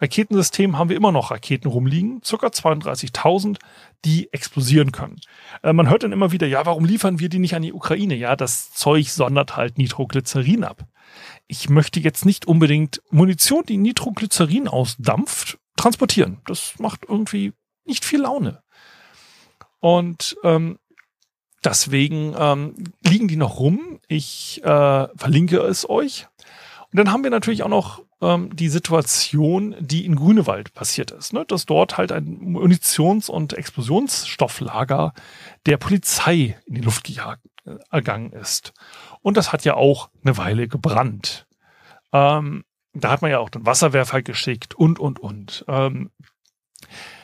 Raketensystem 0.00 0.78
haben 0.78 0.90
wir 0.90 0.96
immer 0.96 1.12
noch 1.12 1.30
Raketen 1.30 1.68
rumliegen, 1.68 2.20
circa 2.24 2.48
32.000, 2.48 3.58
die 4.04 4.32
explosieren 4.32 4.92
können. 4.92 5.20
Äh, 5.62 5.72
man 5.72 5.90
hört 5.90 6.04
dann 6.04 6.12
immer 6.12 6.32
wieder, 6.32 6.46
ja, 6.46 6.64
warum 6.66 6.84
liefern 6.84 7.18
wir 7.18 7.28
die 7.28 7.38
nicht 7.38 7.54
an 7.54 7.62
die 7.62 7.72
Ukraine? 7.72 8.14
Ja, 8.14 8.36
das 8.36 8.72
Zeug 8.72 9.10
sondert 9.10 9.56
halt 9.56 9.78
Nitroglycerin 9.78 10.64
ab. 10.64 10.86
Ich 11.46 11.68
möchte 11.68 12.00
jetzt 12.00 12.24
nicht 12.24 12.46
unbedingt 12.46 13.02
Munition, 13.10 13.64
die 13.66 13.78
Nitroglycerin 13.78 14.68
ausdampft, 14.68 15.58
transportieren. 15.76 16.38
Das 16.46 16.74
macht 16.78 17.06
irgendwie 17.08 17.52
nicht 17.84 18.04
viel 18.04 18.20
Laune. 18.20 18.62
Und 19.80 20.36
ähm, 20.44 20.78
deswegen 21.64 22.34
ähm, 22.38 22.74
liegen 23.02 23.28
die 23.28 23.36
noch 23.36 23.58
rum. 23.58 24.00
Ich 24.06 24.62
äh, 24.62 25.08
verlinke 25.16 25.58
es 25.58 25.88
euch. 25.88 26.26
Und 26.92 26.98
dann 26.98 27.12
haben 27.12 27.22
wir 27.22 27.30
natürlich 27.30 27.62
auch 27.62 27.68
noch 27.68 28.02
ähm, 28.20 28.54
die 28.54 28.68
Situation, 28.68 29.76
die 29.78 30.04
in 30.04 30.16
Grünewald 30.16 30.74
passiert 30.74 31.10
ist, 31.10 31.32
ne? 31.32 31.44
dass 31.46 31.66
dort 31.66 31.98
halt 31.98 32.12
ein 32.12 32.38
Munitions- 32.40 33.30
und 33.30 33.52
Explosionsstofflager 33.52 35.12
der 35.66 35.76
Polizei 35.76 36.58
in 36.66 36.74
die 36.74 36.80
Luft 36.80 37.04
gejagt, 37.04 37.42
äh, 37.64 37.76
ergangen 37.90 38.32
ist. 38.32 38.72
Und 39.22 39.36
das 39.36 39.52
hat 39.52 39.64
ja 39.64 39.74
auch 39.74 40.10
eine 40.24 40.36
Weile 40.36 40.68
gebrannt. 40.68 41.46
Ähm, 42.12 42.64
da 42.94 43.10
hat 43.10 43.22
man 43.22 43.30
ja 43.30 43.38
auch 43.38 43.50
den 43.50 43.66
Wasserwerfer 43.66 44.22
geschickt 44.22 44.74
und, 44.74 44.98
und, 44.98 45.20
und. 45.20 45.64
Ähm, 45.68 46.10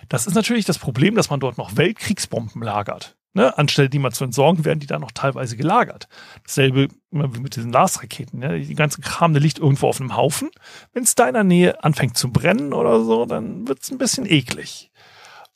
das 0.08 0.26
ist 0.26 0.34
natürlich 0.34 0.64
das 0.64 0.78
Problem, 0.78 1.14
dass 1.14 1.30
man 1.30 1.40
dort 1.40 1.58
noch 1.58 1.76
Weltkriegsbomben 1.76 2.62
lagert. 2.62 3.16
Ne, 3.36 3.58
anstelle 3.58 3.90
die 3.90 3.98
mal 3.98 4.12
zu 4.12 4.22
entsorgen, 4.22 4.64
werden 4.64 4.78
die 4.78 4.86
da 4.86 5.00
noch 5.00 5.10
teilweise 5.10 5.56
gelagert. 5.56 6.06
Dasselbe 6.44 6.86
mit 7.10 7.56
diesen 7.56 7.72
Lars-Raketen. 7.72 8.38
Ne? 8.38 8.60
Die 8.60 8.76
ganze 8.76 9.00
Kram, 9.00 9.32
der 9.32 9.42
liegt 9.42 9.58
irgendwo 9.58 9.88
auf 9.88 10.00
einem 10.00 10.16
Haufen. 10.16 10.50
Wenn 10.92 11.02
es 11.02 11.16
da 11.16 11.26
in 11.26 11.34
der 11.34 11.42
Nähe 11.42 11.82
anfängt 11.82 12.16
zu 12.16 12.30
brennen 12.30 12.72
oder 12.72 13.02
so, 13.02 13.26
dann 13.26 13.66
wird 13.66 13.82
es 13.82 13.90
ein 13.90 13.98
bisschen 13.98 14.24
eklig. 14.24 14.92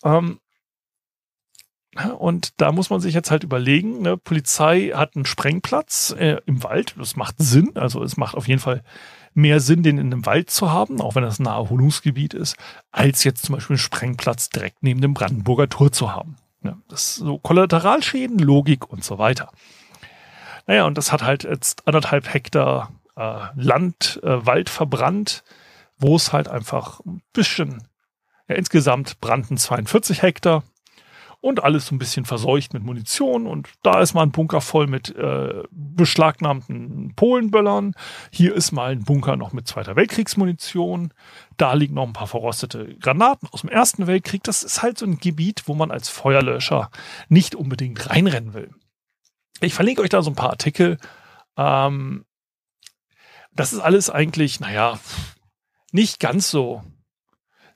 Ähm, 0.02 0.40
und 2.18 2.60
da 2.60 2.72
muss 2.72 2.90
man 2.90 3.00
sich 3.00 3.14
jetzt 3.14 3.30
halt 3.30 3.44
überlegen, 3.44 4.02
ne, 4.02 4.16
Polizei 4.16 4.90
hat 4.94 5.14
einen 5.14 5.24
Sprengplatz 5.24 6.14
äh, 6.18 6.38
im 6.46 6.64
Wald. 6.64 6.96
Das 6.98 7.14
macht 7.14 7.36
Sinn. 7.38 7.76
Also 7.76 8.02
es 8.02 8.16
macht 8.16 8.34
auf 8.34 8.48
jeden 8.48 8.60
Fall 8.60 8.82
mehr 9.34 9.60
Sinn, 9.60 9.84
den 9.84 9.98
in 9.98 10.12
einem 10.12 10.26
Wald 10.26 10.50
zu 10.50 10.72
haben, 10.72 11.00
auch 11.00 11.14
wenn 11.14 11.22
das 11.22 11.38
ein 11.38 11.44
Naherholungsgebiet 11.44 12.34
ist, 12.34 12.56
als 12.90 13.22
jetzt 13.22 13.44
zum 13.44 13.54
Beispiel 13.54 13.74
einen 13.74 13.78
Sprengplatz 13.78 14.50
direkt 14.50 14.82
neben 14.82 15.00
dem 15.00 15.14
Brandenburger 15.14 15.68
Tor 15.68 15.92
zu 15.92 16.12
haben. 16.12 16.36
Ja, 16.62 16.76
das 16.88 17.16
so 17.16 17.38
Kollateralschäden, 17.38 18.38
Logik 18.38 18.88
und 18.90 19.04
so 19.04 19.18
weiter. 19.18 19.52
Naja, 20.66 20.84
und 20.84 20.98
das 20.98 21.12
hat 21.12 21.22
halt 21.22 21.44
jetzt 21.44 21.86
anderthalb 21.86 22.32
Hektar 22.32 22.92
äh, 23.16 23.46
Land, 23.56 24.20
äh, 24.22 24.46
Wald 24.46 24.68
verbrannt, 24.68 25.44
wo 25.98 26.16
es 26.16 26.32
halt 26.32 26.48
einfach 26.48 27.00
ein 27.00 27.22
bisschen, 27.32 27.88
ja, 28.48 28.56
insgesamt 28.56 29.20
brannten 29.20 29.56
42 29.56 30.22
Hektar 30.22 30.64
und 31.40 31.62
alles 31.62 31.87
so 31.87 31.94
ein 31.94 31.98
bisschen 31.98 32.24
verseucht 32.24 32.74
mit 32.74 32.83
Munition 32.83 33.46
und 33.46 33.68
da 33.83 34.01
ist 34.01 34.14
mal 34.14 34.22
ein 34.22 34.33
Bunker 34.33 34.61
voll 34.61 34.88
mit 34.88 35.14
äh, 35.14 35.62
beschlagnahmten 35.70 37.14
Polenböllern. 37.14 37.94
Hier 38.33 38.55
ist 38.55 38.72
mal 38.72 38.90
ein 38.90 39.05
Bunker 39.05 39.37
noch 39.37 39.53
mit 39.53 39.68
Zweiter 39.68 39.94
Weltkriegsmunition. 39.94 41.14
Da 41.57 41.74
liegen 41.74 41.94
noch 41.94 42.07
ein 42.07 42.12
paar 42.12 42.27
verrostete 42.27 42.96
Granaten 42.96 43.48
aus 43.53 43.61
dem 43.61 43.70
Ersten 43.70 44.09
Weltkrieg. 44.09 44.42
Das 44.42 44.64
ist 44.64 44.83
halt 44.83 44.98
so 44.98 45.07
ein 45.07 45.18
Gebiet, 45.18 45.62
wo 45.66 45.74
man 45.74 45.92
als 45.92 46.09
Feuerlöscher 46.09 46.90
nicht 47.29 47.55
unbedingt 47.55 48.11
reinrennen 48.11 48.53
will. 48.53 48.70
Ich 49.61 49.74
verlinke 49.74 50.03
euch 50.03 50.11
da 50.11 50.22
so 50.22 50.31
ein 50.31 50.37
paar 50.37 50.51
Artikel. 50.51 50.98
Ähm, 51.57 52.24
das 53.53 53.72
ist 53.72 53.81
alles 53.81 54.11
eigentlich, 54.11 54.61
naja, 54.61 54.98
nicht 55.92 56.20
ganz 56.20 56.51
so 56.51 56.83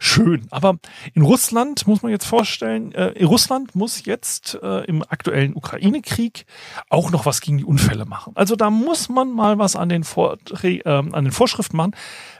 schön. 0.03 0.47
Aber 0.51 0.79
in 1.15 1.23
Russland 1.23 1.87
muss 1.87 2.03
man 2.03 2.11
jetzt 2.11 2.27
vorstellen, 2.27 2.93
äh, 2.93 3.25
Russland 3.25 3.75
muss 3.75 4.05
jetzt 4.05 4.59
äh, 4.61 4.85
im 4.85 5.03
aktuellen 5.03 5.55
Ukraine-Krieg 5.55 6.45
auch 6.91 7.11
noch 7.11 7.25
was 7.25 7.41
gegen 7.41 7.59
die 7.59 7.65
Unfälle 7.65 8.05
machen. 8.05 8.33
Also 8.35 8.57
da 8.57 8.71
muss 8.71 9.09
man 9.09 9.31
mal 9.31 9.59
was 9.59 9.77
an 9.77 9.89
den, 9.89 10.03
Vor 10.03 10.39
äh, 10.63 10.83
an 10.85 11.25
den 11.25 11.31
Vorschriften 11.31 11.77
machen, 11.77 11.95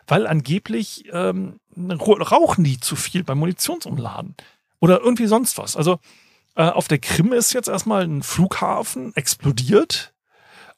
weil 0.07 0.27
angeblich 0.27 1.05
ähm, 1.13 1.61
rauchen 1.89 2.65
die 2.65 2.81
zu 2.81 2.97
viel 2.97 3.23
beim 3.23 3.39
Munitionsumladen 3.39 4.35
oder 4.81 5.01
irgendwie 5.01 5.27
sonst 5.27 5.57
was. 5.57 5.77
Also 5.77 6.01
äh, 6.57 6.65
auf 6.65 6.89
der 6.89 6.99
Krim 6.99 7.33
ist 7.33 7.53
jetzt 7.53 7.69
erstmal 7.69 8.03
ein 8.03 8.23
Flughafen 8.23 9.15
explodiert. 9.15 10.13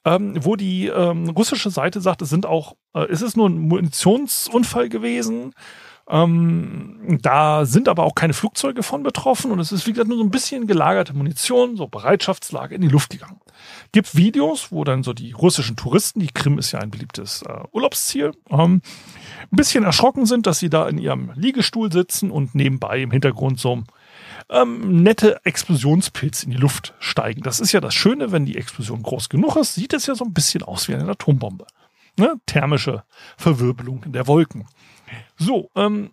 Ähm, 0.07 0.37
wo 0.45 0.55
die 0.55 0.85
ähm, 0.85 1.29
russische 1.29 1.71
Seite 1.71 1.99
sagt, 1.99 2.21
es 2.21 2.29
sind 2.29 2.45
auch, 2.45 2.75
äh, 2.93 3.05
es 3.05 3.23
ist 3.23 3.35
nur 3.35 3.49
ein 3.49 3.57
Munitionsunfall 3.57 4.87
gewesen 4.87 5.51
ähm, 6.07 7.17
da 7.21 7.65
sind 7.65 7.87
aber 7.87 8.03
auch 8.03 8.13
keine 8.13 8.33
Flugzeuge 8.33 8.83
von 8.83 9.01
betroffen 9.01 9.51
und 9.51 9.59
es 9.59 9.71
ist, 9.71 9.87
wie 9.87 9.91
gesagt, 9.91 10.07
nur 10.07 10.19
so 10.19 10.23
ein 10.23 10.29
bisschen 10.29 10.67
gelagerte 10.67 11.13
Munition, 11.13 11.77
so 11.77 11.87
Bereitschaftslage 11.87 12.75
in 12.75 12.81
die 12.81 12.89
Luft 12.89 13.09
gegangen. 13.09 13.41
Gibt 13.91 14.15
Videos, 14.15 14.71
wo 14.71 14.83
dann 14.83 15.01
so 15.01 15.13
die 15.13 15.31
russischen 15.31 15.75
Touristen, 15.75 16.19
die 16.19 16.27
Krim 16.27 16.59
ist 16.59 16.71
ja 16.71 16.79
ein 16.79 16.91
beliebtes 16.91 17.41
äh, 17.41 17.63
Urlaubsziel, 17.71 18.33
ähm, 18.49 18.81
ein 19.51 19.55
bisschen 19.55 19.83
erschrocken 19.83 20.27
sind, 20.27 20.45
dass 20.45 20.59
sie 20.59 20.69
da 20.69 20.87
in 20.87 20.99
ihrem 20.99 21.31
Liegestuhl 21.35 21.91
sitzen 21.91 22.29
und 22.29 22.53
nebenbei 22.53 23.01
im 23.01 23.11
Hintergrund 23.11 23.59
so 23.59 23.83
ähm, 24.49 25.01
nette 25.01 25.43
Explosionspilze 25.43 26.45
in 26.45 26.51
die 26.51 26.57
Luft 26.57 26.93
steigen. 26.99 27.41
Das 27.41 27.59
ist 27.59 27.71
ja 27.71 27.81
das 27.81 27.95
Schöne, 27.95 28.31
wenn 28.31 28.45
die 28.45 28.57
Explosion 28.57 29.01
groß 29.01 29.29
genug 29.29 29.55
ist, 29.55 29.73
sieht 29.73 29.93
es 29.93 30.05
ja 30.05 30.13
so 30.13 30.25
ein 30.25 30.33
bisschen 30.33 30.61
aus 30.61 30.87
wie 30.87 30.93
eine 30.93 31.09
Atombombe. 31.09 31.65
Ne? 32.17 32.35
Thermische 32.45 33.03
Verwirbelung 33.37 34.03
der 34.11 34.27
Wolken. 34.27 34.67
So, 35.37 35.69
ähm, 35.75 36.11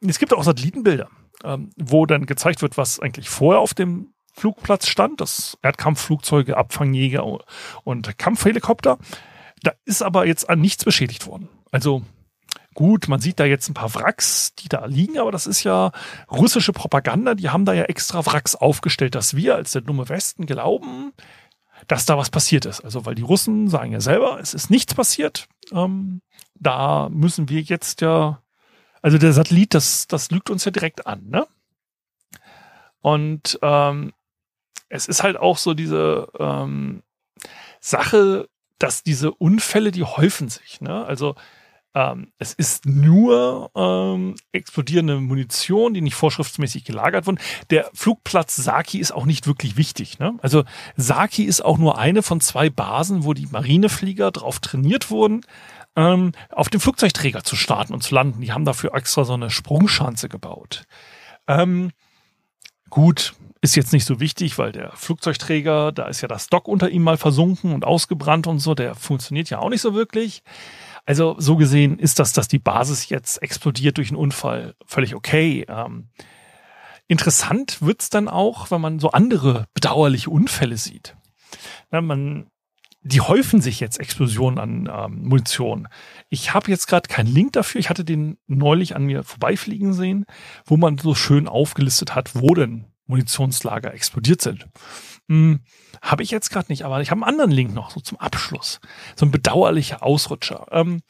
es 0.00 0.18
gibt 0.18 0.32
auch 0.32 0.42
Satellitenbilder, 0.42 1.08
ähm, 1.44 1.70
wo 1.76 2.06
dann 2.06 2.26
gezeigt 2.26 2.62
wird, 2.62 2.76
was 2.76 3.00
eigentlich 3.00 3.28
vorher 3.28 3.60
auf 3.60 3.74
dem 3.74 4.12
Flugplatz 4.32 4.86
stand, 4.86 5.20
das 5.20 5.58
Erdkampfflugzeuge, 5.62 6.56
Abfangjäger 6.56 7.24
und 7.84 8.18
Kampfhelikopter. 8.18 8.98
Da 9.62 9.72
ist 9.84 10.02
aber 10.02 10.26
jetzt 10.26 10.48
an 10.48 10.60
nichts 10.60 10.84
beschädigt 10.84 11.26
worden. 11.26 11.48
Also 11.70 12.02
gut, 12.74 13.08
man 13.08 13.20
sieht 13.20 13.40
da 13.40 13.44
jetzt 13.44 13.68
ein 13.68 13.74
paar 13.74 13.94
Wracks, 13.94 14.54
die 14.54 14.68
da 14.68 14.86
liegen, 14.86 15.18
aber 15.18 15.32
das 15.32 15.46
ist 15.46 15.64
ja 15.64 15.92
russische 16.30 16.72
Propaganda. 16.72 17.34
Die 17.34 17.50
haben 17.50 17.64
da 17.64 17.74
ja 17.74 17.84
extra 17.84 18.24
Wracks 18.24 18.54
aufgestellt, 18.54 19.14
dass 19.14 19.36
wir 19.36 19.56
als 19.56 19.72
der 19.72 19.82
dumme 19.82 20.08
Westen 20.08 20.46
glauben, 20.46 21.12
dass 21.88 22.06
da 22.06 22.16
was 22.16 22.30
passiert 22.30 22.64
ist. 22.64 22.80
Also 22.80 23.04
weil 23.04 23.14
die 23.14 23.22
Russen 23.22 23.68
sagen 23.68 23.92
ja 23.92 24.00
selber, 24.00 24.38
es 24.40 24.54
ist 24.54 24.70
nichts 24.70 24.94
passiert. 24.94 25.48
Ähm, 25.72 26.22
da 26.60 27.08
müssen 27.10 27.48
wir 27.48 27.60
jetzt 27.62 28.00
ja, 28.00 28.40
also 29.02 29.18
der 29.18 29.32
Satellit, 29.32 29.74
das, 29.74 30.06
das 30.06 30.30
lügt 30.30 30.50
uns 30.50 30.64
ja 30.64 30.70
direkt 30.70 31.06
an, 31.06 31.28
ne? 31.28 31.46
Und 33.00 33.58
ähm, 33.62 34.12
es 34.90 35.06
ist 35.06 35.22
halt 35.22 35.38
auch 35.38 35.56
so 35.56 35.72
diese 35.72 36.28
ähm, 36.38 37.02
Sache, 37.80 38.48
dass 38.78 39.02
diese 39.02 39.32
Unfälle, 39.32 39.90
die 39.90 40.04
häufen 40.04 40.48
sich, 40.48 40.80
ne? 40.82 41.04
Also 41.06 41.34
ähm, 41.94 42.32
es 42.38 42.52
ist 42.52 42.86
nur 42.86 43.70
ähm, 43.74 44.36
explodierende 44.52 45.16
Munition, 45.16 45.92
die 45.92 46.02
nicht 46.02 46.14
vorschriftsmäßig 46.14 46.84
gelagert 46.84 47.26
wurden. 47.26 47.40
Der 47.70 47.90
Flugplatz 47.94 48.54
Saki 48.54 49.00
ist 49.00 49.10
auch 49.10 49.26
nicht 49.26 49.48
wirklich 49.48 49.76
wichtig. 49.76 50.20
Ne? 50.20 50.34
Also 50.40 50.62
Saki 50.96 51.44
ist 51.44 51.64
auch 51.64 51.78
nur 51.78 51.98
eine 51.98 52.22
von 52.22 52.40
zwei 52.40 52.70
Basen, 52.70 53.24
wo 53.24 53.34
die 53.34 53.46
Marineflieger 53.46 54.30
drauf 54.30 54.60
trainiert 54.60 55.10
wurden, 55.10 55.40
ähm, 55.96 56.32
auf 56.50 56.68
dem 56.68 56.80
Flugzeugträger 56.80 57.42
zu 57.42 57.56
starten 57.56 57.92
und 57.92 58.02
zu 58.02 58.14
landen. 58.14 58.40
Die 58.40 58.52
haben 58.52 58.64
dafür 58.64 58.94
extra 58.94 59.24
so 59.24 59.34
eine 59.34 59.50
Sprungschanze 59.50 60.28
gebaut. 60.28 60.84
Ähm, 61.46 61.90
gut, 62.88 63.34
ist 63.62 63.76
jetzt 63.76 63.92
nicht 63.92 64.06
so 64.06 64.20
wichtig, 64.20 64.58
weil 64.58 64.72
der 64.72 64.92
Flugzeugträger, 64.92 65.92
da 65.92 66.06
ist 66.06 66.22
ja 66.22 66.28
das 66.28 66.46
Dock 66.46 66.66
unter 66.66 66.88
ihm 66.88 67.02
mal 67.02 67.18
versunken 67.18 67.74
und 67.74 67.84
ausgebrannt 67.84 68.46
und 68.46 68.58
so, 68.58 68.74
der 68.74 68.94
funktioniert 68.94 69.50
ja 69.50 69.58
auch 69.58 69.68
nicht 69.68 69.82
so 69.82 69.94
wirklich. 69.94 70.42
Also 71.04 71.34
so 71.38 71.56
gesehen 71.56 71.98
ist 71.98 72.18
das, 72.18 72.32
dass 72.32 72.48
die 72.48 72.58
Basis 72.58 73.08
jetzt 73.08 73.42
explodiert 73.42 73.98
durch 73.98 74.08
einen 74.08 74.16
Unfall, 74.16 74.74
völlig 74.86 75.14
okay. 75.14 75.66
Ähm, 75.68 76.08
interessant 77.06 77.82
wird's 77.82 78.08
dann 78.10 78.28
auch, 78.28 78.70
wenn 78.70 78.80
man 78.80 78.98
so 78.98 79.10
andere 79.10 79.66
bedauerliche 79.74 80.30
Unfälle 80.30 80.76
sieht. 80.76 81.16
Na, 81.90 82.00
man 82.00 82.46
die 83.02 83.20
häufen 83.20 83.60
sich 83.60 83.80
jetzt 83.80 83.98
Explosionen 83.98 84.58
an 84.58 84.88
ähm, 84.92 85.22
Munition. 85.28 85.88
Ich 86.28 86.52
habe 86.52 86.70
jetzt 86.70 86.86
gerade 86.86 87.08
keinen 87.08 87.32
Link 87.32 87.54
dafür. 87.54 87.80
Ich 87.80 87.88
hatte 87.88 88.04
den 88.04 88.36
neulich 88.46 88.94
an 88.94 89.04
mir 89.04 89.22
vorbeifliegen 89.22 89.94
sehen, 89.94 90.26
wo 90.66 90.76
man 90.76 90.98
so 90.98 91.14
schön 91.14 91.48
aufgelistet 91.48 92.14
hat, 92.14 92.34
wo 92.34 92.54
denn 92.54 92.84
Munitionslager 93.06 93.94
explodiert 93.94 94.42
sind. 94.42 94.68
Hm, 95.28 95.60
habe 96.02 96.22
ich 96.22 96.30
jetzt 96.30 96.50
gerade 96.50 96.66
nicht, 96.70 96.84
aber 96.84 97.00
ich 97.00 97.10
habe 97.10 97.22
einen 97.22 97.30
anderen 97.30 97.50
Link 97.50 97.74
noch, 97.74 97.90
so 97.90 98.00
zum 98.00 98.18
Abschluss. 98.18 98.80
So 99.16 99.26
ein 99.26 99.30
bedauerlicher 99.30 100.02
Ausrutscher. 100.02 100.66
Ähm, 100.70 101.00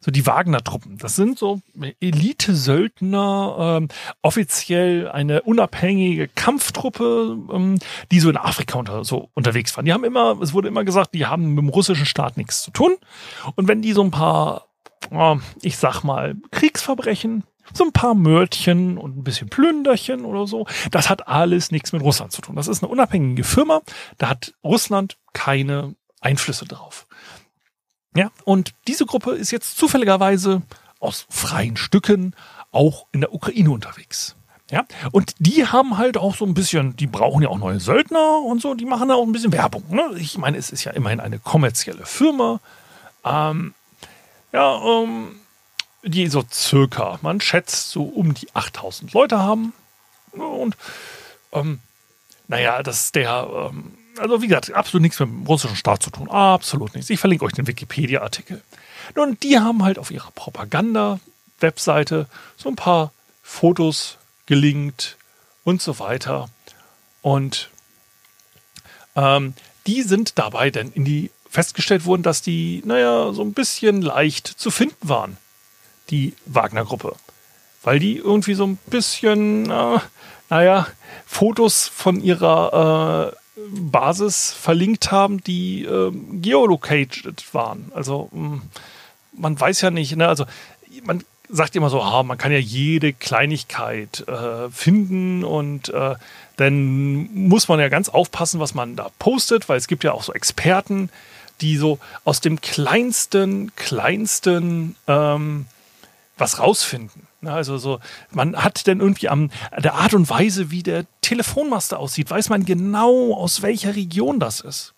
so 0.00 0.10
die 0.10 0.26
Wagner-Truppen. 0.26 0.96
Das 0.98 1.14
sind 1.14 1.38
so 1.38 1.60
Elite-Söldner, 2.00 3.78
ähm, 3.78 3.88
offiziell 4.22 5.08
eine 5.08 5.42
unabhängige 5.42 6.28
Kampftruppe, 6.28 7.38
ähm, 7.52 7.78
die 8.10 8.20
so 8.20 8.30
in 8.30 8.36
Afrika 8.38 8.78
unter, 8.78 9.04
so 9.04 9.28
unterwegs 9.34 9.76
waren. 9.76 9.84
Die 9.84 9.92
haben 9.92 10.04
immer, 10.04 10.40
es 10.40 10.54
wurde 10.54 10.68
immer 10.68 10.84
gesagt, 10.84 11.14
die 11.14 11.26
haben 11.26 11.54
mit 11.54 11.62
dem 11.62 11.68
russischen 11.68 12.06
Staat 12.06 12.38
nichts 12.38 12.62
zu 12.62 12.70
tun. 12.70 12.96
Und 13.56 13.68
wenn 13.68 13.82
die 13.82 13.92
so 13.92 14.02
ein 14.02 14.10
paar, 14.10 14.66
äh, 15.10 15.36
ich 15.60 15.76
sag 15.76 16.02
mal, 16.02 16.34
Kriegsverbrechen 16.50 17.44
so 17.72 17.84
ein 17.84 17.92
paar 17.92 18.14
Mörtchen 18.14 18.98
und 18.98 19.16
ein 19.16 19.22
bisschen 19.22 19.48
Plünderchen 19.48 20.24
oder 20.24 20.46
so. 20.46 20.66
Das 20.90 21.08
hat 21.08 21.28
alles 21.28 21.70
nichts 21.70 21.92
mit 21.92 22.02
Russland 22.02 22.32
zu 22.32 22.42
tun. 22.42 22.56
Das 22.56 22.66
ist 22.66 22.82
eine 22.82 22.90
unabhängige 22.90 23.44
Firma. 23.44 23.80
Da 24.18 24.28
hat 24.30 24.54
Russland 24.64 25.18
keine 25.34 25.94
Einflüsse 26.20 26.64
drauf. 26.64 27.06
Ja, 28.14 28.30
und 28.44 28.72
diese 28.88 29.06
Gruppe 29.06 29.32
ist 29.32 29.50
jetzt 29.50 29.78
zufälligerweise 29.78 30.62
aus 30.98 31.26
freien 31.30 31.76
Stücken 31.76 32.34
auch 32.72 33.06
in 33.12 33.20
der 33.20 33.32
Ukraine 33.32 33.70
unterwegs. 33.70 34.36
Ja, 34.70 34.84
und 35.10 35.34
die 35.38 35.66
haben 35.66 35.98
halt 35.98 36.16
auch 36.16 36.36
so 36.36 36.44
ein 36.44 36.54
bisschen, 36.54 36.94
die 36.94 37.08
brauchen 37.08 37.42
ja 37.42 37.48
auch 37.48 37.58
neue 37.58 37.80
Söldner 37.80 38.38
und 38.38 38.62
so, 38.62 38.74
die 38.74 38.84
machen 38.84 39.08
da 39.08 39.14
auch 39.14 39.26
ein 39.26 39.32
bisschen 39.32 39.52
Werbung. 39.52 39.82
Ne? 39.90 40.14
Ich 40.18 40.38
meine, 40.38 40.58
es 40.58 40.70
ist 40.70 40.84
ja 40.84 40.92
immerhin 40.92 41.18
eine 41.18 41.40
kommerzielle 41.40 42.06
Firma. 42.06 42.60
Ähm, 43.24 43.74
ja, 44.52 44.80
ähm, 44.80 45.40
die 46.04 46.28
so 46.28 46.44
circa, 46.50 47.18
man 47.22 47.40
schätzt 47.40 47.90
so 47.90 48.04
um 48.04 48.32
die 48.32 48.48
8000 48.54 49.12
Leute 49.12 49.40
haben. 49.40 49.72
Und 50.32 50.76
ähm, 51.52 51.80
naja, 52.46 52.82
das 52.82 53.06
ist 53.06 53.14
der, 53.16 53.48
ähm, 53.52 53.98
also 54.20 54.42
wie 54.42 54.48
gesagt, 54.48 54.72
absolut 54.72 55.02
nichts 55.02 55.18
mit 55.18 55.28
dem 55.28 55.46
russischen 55.46 55.76
Staat 55.76 56.02
zu 56.02 56.10
tun. 56.10 56.30
Absolut 56.30 56.94
nichts. 56.94 57.10
Ich 57.10 57.18
verlinke 57.20 57.44
euch 57.44 57.52
den 57.52 57.66
Wikipedia-Artikel. 57.66 58.62
Nun, 59.16 59.38
die 59.42 59.58
haben 59.58 59.82
halt 59.82 59.98
auf 59.98 60.10
ihrer 60.10 60.30
Propaganda-Webseite 60.32 62.26
so 62.56 62.68
ein 62.68 62.76
paar 62.76 63.12
Fotos 63.42 64.18
gelinkt 64.46 65.16
und 65.64 65.82
so 65.82 65.98
weiter. 65.98 66.48
Und 67.22 67.70
ähm, 69.16 69.54
die 69.86 70.02
sind 70.02 70.38
dabei 70.38 70.70
dann 70.70 70.92
in 70.92 71.04
die 71.04 71.30
festgestellt 71.48 72.04
wurden, 72.04 72.22
dass 72.22 72.42
die, 72.42 72.82
naja, 72.84 73.32
so 73.32 73.42
ein 73.42 73.54
bisschen 73.54 74.02
leicht 74.02 74.46
zu 74.46 74.70
finden 74.70 75.08
waren, 75.08 75.36
die 76.10 76.34
Wagner-Gruppe. 76.46 77.16
Weil 77.82 77.98
die 77.98 78.16
irgendwie 78.16 78.54
so 78.54 78.66
ein 78.66 78.76
bisschen, 78.86 79.70
äh, 79.70 79.98
naja, 80.48 80.86
Fotos 81.26 81.88
von 81.88 82.20
ihrer 82.22 83.32
äh, 83.32 83.39
Basis 83.68 84.52
verlinkt 84.52 85.12
haben, 85.12 85.42
die 85.42 85.84
äh, 85.84 86.12
geolocated 86.32 87.44
waren. 87.52 87.92
Also 87.94 88.28
hm, 88.32 88.62
man 89.32 89.58
weiß 89.58 89.80
ja 89.80 89.90
nicht, 89.90 90.16
ne? 90.16 90.28
also 90.28 90.44
man 91.04 91.24
sagt 91.48 91.76
immer 91.76 91.90
so, 91.90 92.00
ah, 92.00 92.22
man 92.22 92.38
kann 92.38 92.52
ja 92.52 92.58
jede 92.58 93.12
Kleinigkeit 93.12 94.26
äh, 94.28 94.70
finden 94.70 95.44
und 95.44 95.88
äh, 95.88 96.14
dann 96.56 97.32
muss 97.34 97.68
man 97.68 97.80
ja 97.80 97.88
ganz 97.88 98.08
aufpassen, 98.08 98.60
was 98.60 98.74
man 98.74 98.96
da 98.96 99.10
postet, 99.18 99.68
weil 99.68 99.78
es 99.78 99.88
gibt 99.88 100.04
ja 100.04 100.12
auch 100.12 100.22
so 100.22 100.32
Experten, 100.32 101.10
die 101.60 101.76
so 101.76 101.98
aus 102.24 102.40
dem 102.40 102.60
kleinsten, 102.60 103.74
kleinsten 103.76 104.96
ähm, 105.06 105.66
was 106.38 106.58
rausfinden. 106.58 107.26
Also 107.44 107.78
so, 107.78 108.00
man 108.30 108.56
hat 108.56 108.86
dann 108.86 109.00
irgendwie 109.00 109.28
am 109.28 109.50
der 109.78 109.94
Art 109.94 110.14
und 110.14 110.28
Weise, 110.28 110.70
wie 110.70 110.82
der 110.82 111.06
Telefonmaster 111.22 111.98
aussieht, 111.98 112.30
weiß 112.30 112.50
man 112.50 112.64
genau, 112.64 113.34
aus 113.34 113.62
welcher 113.62 113.96
Region 113.96 114.40
das 114.40 114.60
ist. 114.60 114.94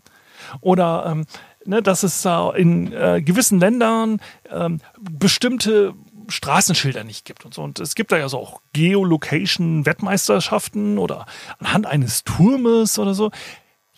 Oder 0.61 1.05
ähm, 1.07 1.25
ne, 1.65 1.83
dass 1.83 2.03
es 2.03 2.25
äh, 2.25 2.61
in 2.61 2.93
äh, 2.93 3.23
gewissen 3.23 3.61
Ländern 3.61 4.21
ähm, 4.51 4.81
bestimmte 5.01 5.95
Straßenschilder 6.29 7.05
nicht 7.05 7.25
gibt 7.25 7.45
und 7.45 7.55
so. 7.55 7.63
Und 7.63 7.79
es 7.79 7.95
gibt 7.95 8.11
da 8.13 8.19
ja 8.19 8.29
so 8.29 8.39
auch 8.39 8.61
Geolocation-Wettmeisterschaften 8.73 10.99
oder 10.99 11.27
anhand 11.59 11.87
eines 11.87 12.25
Turmes 12.25 12.99
oder 12.99 13.15
so. 13.15 13.31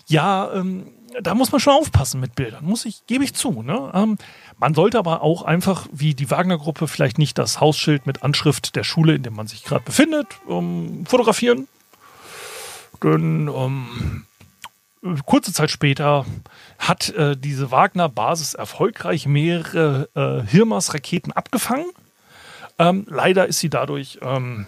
Ja, 0.07 0.53
ähm, 0.53 0.93
da 1.23 1.35
muss 1.35 1.53
man 1.53 1.61
schon 1.61 1.75
aufpassen 1.75 2.21
mit 2.21 2.35
Bildern, 2.35 2.65
muss 2.65 2.85
ich, 2.85 3.07
gebe 3.07 3.25
ich 3.25 3.35
zu. 3.35 3.63
Ne? 3.63 3.91
Ähm, 3.95 4.19
man 4.59 4.75
sollte 4.75 4.99
aber 4.99 5.23
auch 5.23 5.43
einfach, 5.43 5.87
wie 5.93 6.15
die 6.15 6.31
Wagner-Gruppe, 6.31 6.89
vielleicht 6.89 7.19
nicht 7.19 7.39
das 7.39 7.61
Hausschild 7.61 8.07
mit 8.07 8.23
Anschrift 8.23 8.77
der 8.77 8.85
Schule, 8.85 9.15
in 9.15 9.23
der 9.23 9.33
man 9.33 9.47
sich 9.47 9.65
gerade 9.65 9.85
befindet, 9.85 10.27
ähm, 10.49 11.05
fotografieren. 11.07 11.69
Denn 13.03 13.49
ähm, 13.49 14.27
kurze 15.27 15.53
Zeit 15.53 15.71
später 15.71 16.25
hat 16.79 17.11
äh, 17.11 17.37
diese 17.37 17.71
Wagner-Basis 17.71 18.55
erfolgreich 18.55 19.27
mehrere 19.27 20.09
äh, 20.15 20.49
Hirmas-Raketen 20.49 21.33
abgefangen. 21.33 21.87
Ähm, 22.79 23.07
leider 23.09 23.47
ist 23.47 23.61
sie 23.61 23.71
dadurch 23.71 24.19
ähm, 24.23 24.67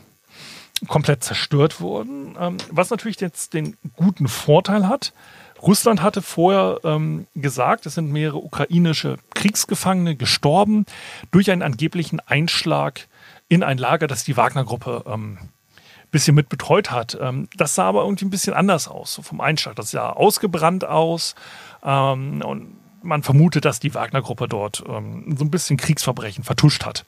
komplett 0.89 1.25
zerstört 1.25 1.81
worden, 1.81 2.37
ähm, 2.39 2.59
was 2.71 2.91
natürlich 2.91 3.21
jetzt 3.21 3.55
den 3.55 3.77
guten 3.97 4.29
Vorteil 4.29 4.89
hat, 4.89 5.13
Russland 5.63 6.03
hatte 6.03 6.23
vorher 6.23 6.81
ähm, 6.85 7.27
gesagt, 7.35 7.87
es 7.87 7.95
sind 7.95 8.11
mehrere 8.13 8.39
ukrainische 8.39 9.19
Kriegsgefangene 9.35 10.17
gestorben 10.17 10.87
durch 11.31 11.51
einen 11.51 11.63
angeblichen 11.63 12.21
Einschlag 12.21 13.09
in 13.49 13.63
ein 13.63 13.79
Lager, 13.79 14.07
das 14.07 14.25
die 14.25 14.37
Wagner-Gruppe 14.37 15.05
ähm, 15.07 15.39
bisschen 16.11 16.35
mit 16.35 16.49
betreut 16.49 16.91
hat. 16.91 17.17
Ähm, 17.21 17.49
das 17.57 17.75
sah 17.75 17.89
aber 17.89 18.03
irgendwie 18.03 18.25
ein 18.25 18.31
bisschen 18.31 18.55
anders 18.55 18.89
aus, 18.89 19.15
so 19.15 19.23
vom 19.23 19.41
Einschlag. 19.41 19.77
Das 19.77 19.91
sah 19.91 20.11
ausgebrannt 20.11 20.85
aus 20.85 21.35
ähm, 21.85 22.43
und 22.43 22.77
man 23.03 23.23
vermutet, 23.23 23.65
dass 23.65 23.81
die 23.81 23.95
Wagner-Gruppe 23.95 24.49
dort 24.49 24.83
ähm, 24.89 25.37
so 25.39 25.45
ein 25.45 25.51
bisschen 25.51 25.77
Kriegsverbrechen 25.77 26.45
vertuscht 26.45 26.85
hat. 26.85 27.05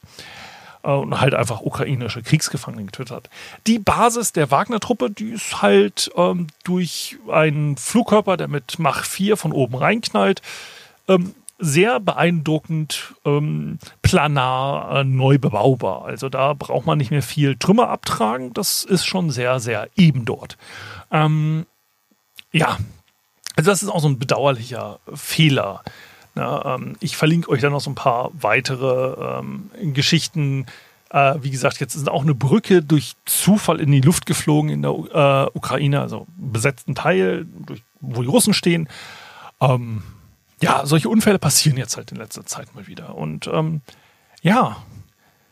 Äh, 0.82 0.90
und 0.90 1.20
halt 1.20 1.34
einfach 1.34 1.60
ukrainische 1.60 2.22
Kriegsgefangene 2.22 2.84
getötet 2.84 3.14
hat. 3.14 3.30
Die 3.66 3.78
Basis 3.78 4.32
der 4.32 4.50
Wagner-Truppe, 4.50 5.10
die 5.10 5.30
ist 5.30 5.62
halt 5.62 6.10
ähm, 6.16 6.48
durch 6.64 7.18
einen 7.30 7.76
Flugkörper, 7.76 8.36
der 8.36 8.48
mit 8.48 8.78
Mach 8.78 9.04
4 9.04 9.36
von 9.36 9.52
oben 9.52 9.76
reinknallt, 9.76 10.42
ähm, 11.08 11.34
sehr 11.60 11.98
beeindruckend 11.98 13.14
ähm, 13.24 13.80
planar 14.02 15.00
äh, 15.00 15.04
neu 15.04 15.38
bebaubar. 15.38 16.04
Also 16.04 16.28
da 16.28 16.54
braucht 16.54 16.86
man 16.86 16.98
nicht 16.98 17.10
mehr 17.10 17.22
viel 17.22 17.56
Trümmer 17.56 17.88
abtragen. 17.88 18.52
Das 18.52 18.84
ist 18.84 19.04
schon 19.04 19.30
sehr, 19.30 19.58
sehr 19.58 19.88
eben 19.96 20.24
dort. 20.24 20.56
Ähm, 21.10 21.66
ja, 22.52 22.78
also 23.56 23.70
das 23.70 23.82
ist 23.82 23.88
auch 23.88 24.00
so 24.00 24.08
ein 24.08 24.20
bedauerlicher 24.20 25.00
Fehler 25.12 25.82
ja, 26.38 26.74
ähm, 26.76 26.96
ich 27.00 27.16
verlinke 27.16 27.50
euch 27.50 27.60
dann 27.60 27.72
noch 27.72 27.80
so 27.80 27.90
ein 27.90 27.94
paar 27.94 28.30
weitere 28.40 29.40
ähm, 29.40 29.70
Geschichten. 29.92 30.66
Äh, 31.10 31.34
wie 31.40 31.50
gesagt, 31.50 31.80
jetzt 31.80 31.94
ist 31.94 32.08
auch 32.08 32.22
eine 32.22 32.34
Brücke 32.34 32.82
durch 32.82 33.14
Zufall 33.24 33.80
in 33.80 33.90
die 33.90 34.00
Luft 34.00 34.26
geflogen 34.26 34.70
in 34.70 34.82
der 34.82 34.90
äh, 34.90 35.56
Ukraine, 35.56 36.00
also 36.00 36.26
besetzten 36.36 36.94
Teil, 36.94 37.46
durch, 37.66 37.82
wo 38.00 38.22
die 38.22 38.28
Russen 38.28 38.54
stehen. 38.54 38.88
Ähm, 39.60 40.02
ja, 40.60 40.84
solche 40.86 41.08
Unfälle 41.08 41.38
passieren 41.38 41.78
jetzt 41.78 41.96
halt 41.96 42.12
in 42.12 42.18
letzter 42.18 42.44
Zeit 42.46 42.74
mal 42.74 42.86
wieder. 42.86 43.14
Und 43.14 43.48
ähm, 43.52 43.80
ja, 44.42 44.76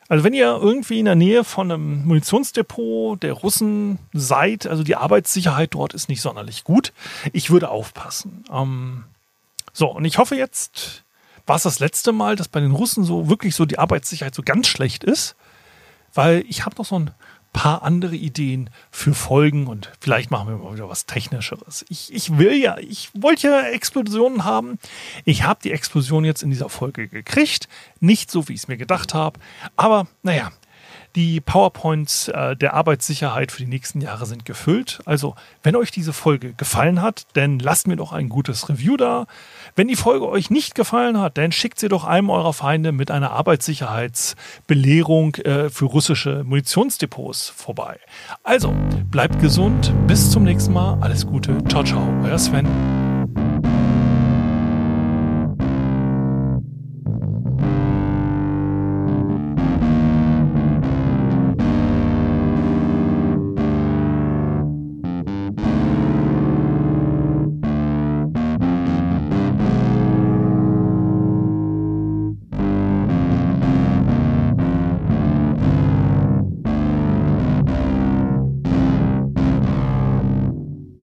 also 0.09 0.23
wenn 0.25 0.35
ihr 0.35 0.59
irgendwie 0.61 1.01
in 1.01 1.05
der 1.05 1.17
Nähe 1.17 1.43
von 1.43 1.71
einem 1.71 2.07
Munitionsdepot 2.07 3.23
der 3.23 3.33
Russen 3.33 3.99
seid, 4.13 4.67
also 4.67 4.83
die 4.83 4.97
Arbeitssicherheit 4.97 5.75
dort 5.75 5.95
ist 5.95 6.09
nicht 6.09 6.23
sonderlich 6.23 6.65
gut, 6.65 6.93
ich 7.33 7.51
würde 7.51 7.71
aufpassen. 7.71 8.45
Ähm, 8.53 9.05
so, 9.77 9.89
und 9.89 10.07
ich 10.07 10.17
hoffe 10.17 10.37
jetzt, 10.37 11.05
war 11.45 11.57
es 11.57 11.65
das 11.65 11.81
letzte 11.81 12.13
Mal, 12.13 12.35
dass 12.35 12.49
bei 12.49 12.61
den 12.61 12.71
Russen 12.71 13.05
so 13.05 13.29
wirklich 13.29 13.55
so 13.55 13.67
die 13.67 13.79
Arbeitssicherheit 13.79 14.35
so 14.35 14.41
ganz 14.43 14.69
schlecht 14.69 15.05
ist, 15.05 15.37
weil 16.15 16.47
ich 16.49 16.65
habe 16.65 16.77
noch 16.79 16.87
so 16.87 16.99
ein 16.99 17.11
paar 17.53 17.83
andere 17.83 18.17
Ideen 18.17 18.71
für 18.91 19.13
Folgen 19.13 19.67
und 19.67 19.93
vielleicht 20.01 20.31
machen 20.31 20.49
wir 20.49 20.57
mal 20.57 20.73
wieder 20.73 20.89
was 20.89 21.05
Technischeres. 21.05 21.85
Ich, 21.91 22.11
ich 22.11 22.39
will 22.39 22.55
ja, 22.55 22.79
ich 22.79 23.11
wollte 23.13 23.49
ja 23.49 23.67
Explosionen 23.67 24.45
haben. 24.45 24.79
Ich 25.27 25.43
habe 25.43 25.61
die 25.63 25.73
Explosion 25.73 26.25
jetzt 26.25 26.43
in 26.43 26.49
dieser 26.49 26.71
Folge 26.71 27.07
gekriegt. 27.07 27.69
Nicht 28.01 28.31
so, 28.31 28.49
wie 28.49 28.55
ich 28.55 28.61
es 28.61 28.69
mir 28.69 28.79
gedacht 28.79 29.13
habe. 29.13 29.39
Aber 29.77 30.07
naja, 30.23 30.53
die 31.15 31.41
PowerPoints 31.41 32.29
äh, 32.29 32.57
der 32.57 32.75
Arbeitssicherheit 32.75 33.53
für 33.53 33.63
die 33.63 33.69
nächsten 33.69 34.01
Jahre 34.01 34.27
sind 34.27 34.45
gefüllt. 34.45 35.01
Also, 35.05 35.35
wenn 35.63 35.77
euch 35.77 35.91
diese 35.91 36.13
Folge 36.13 36.53
gefallen 36.53 37.03
hat, 37.03 37.27
dann 37.35 37.59
lasst 37.59 37.89
mir 37.89 37.97
doch 37.97 38.13
ein 38.13 38.29
gutes 38.29 38.69
Review 38.69 38.97
da. 38.97 39.27
Wenn 39.75 39.89
die 39.89 39.97
Folge 39.97 40.29
euch 40.29 40.51
nicht 40.51 40.75
gefallen 40.75 41.21
hat, 41.21 41.39
dann 41.39 41.53
schickt 41.53 41.81
sie 41.81 41.89
doch 41.89 42.05
einem 42.05 42.31
eurer 42.31 42.53
Feinde 42.53 42.93
mit 42.93 43.11
einer 43.11 43.33
Arbeitssicherheitsbelehrung 43.33 45.35
äh, 45.37 45.71
für 45.71 45.87
russische 45.87 46.45
Munitionsdepots 46.45 47.49
vorbei. 47.49 47.99
Also, 48.43 48.75
bleibt 49.11 49.41
gesund. 49.41 49.93
Bis 50.07 50.31
zum 50.31 50.45
nächsten 50.45 50.73
Mal. 50.73 50.99
Alles 51.01 51.27
Gute. 51.27 51.63
Ciao, 51.69 51.83
ciao. 51.83 52.07
Euer 52.25 52.39
Sven. 52.39 53.06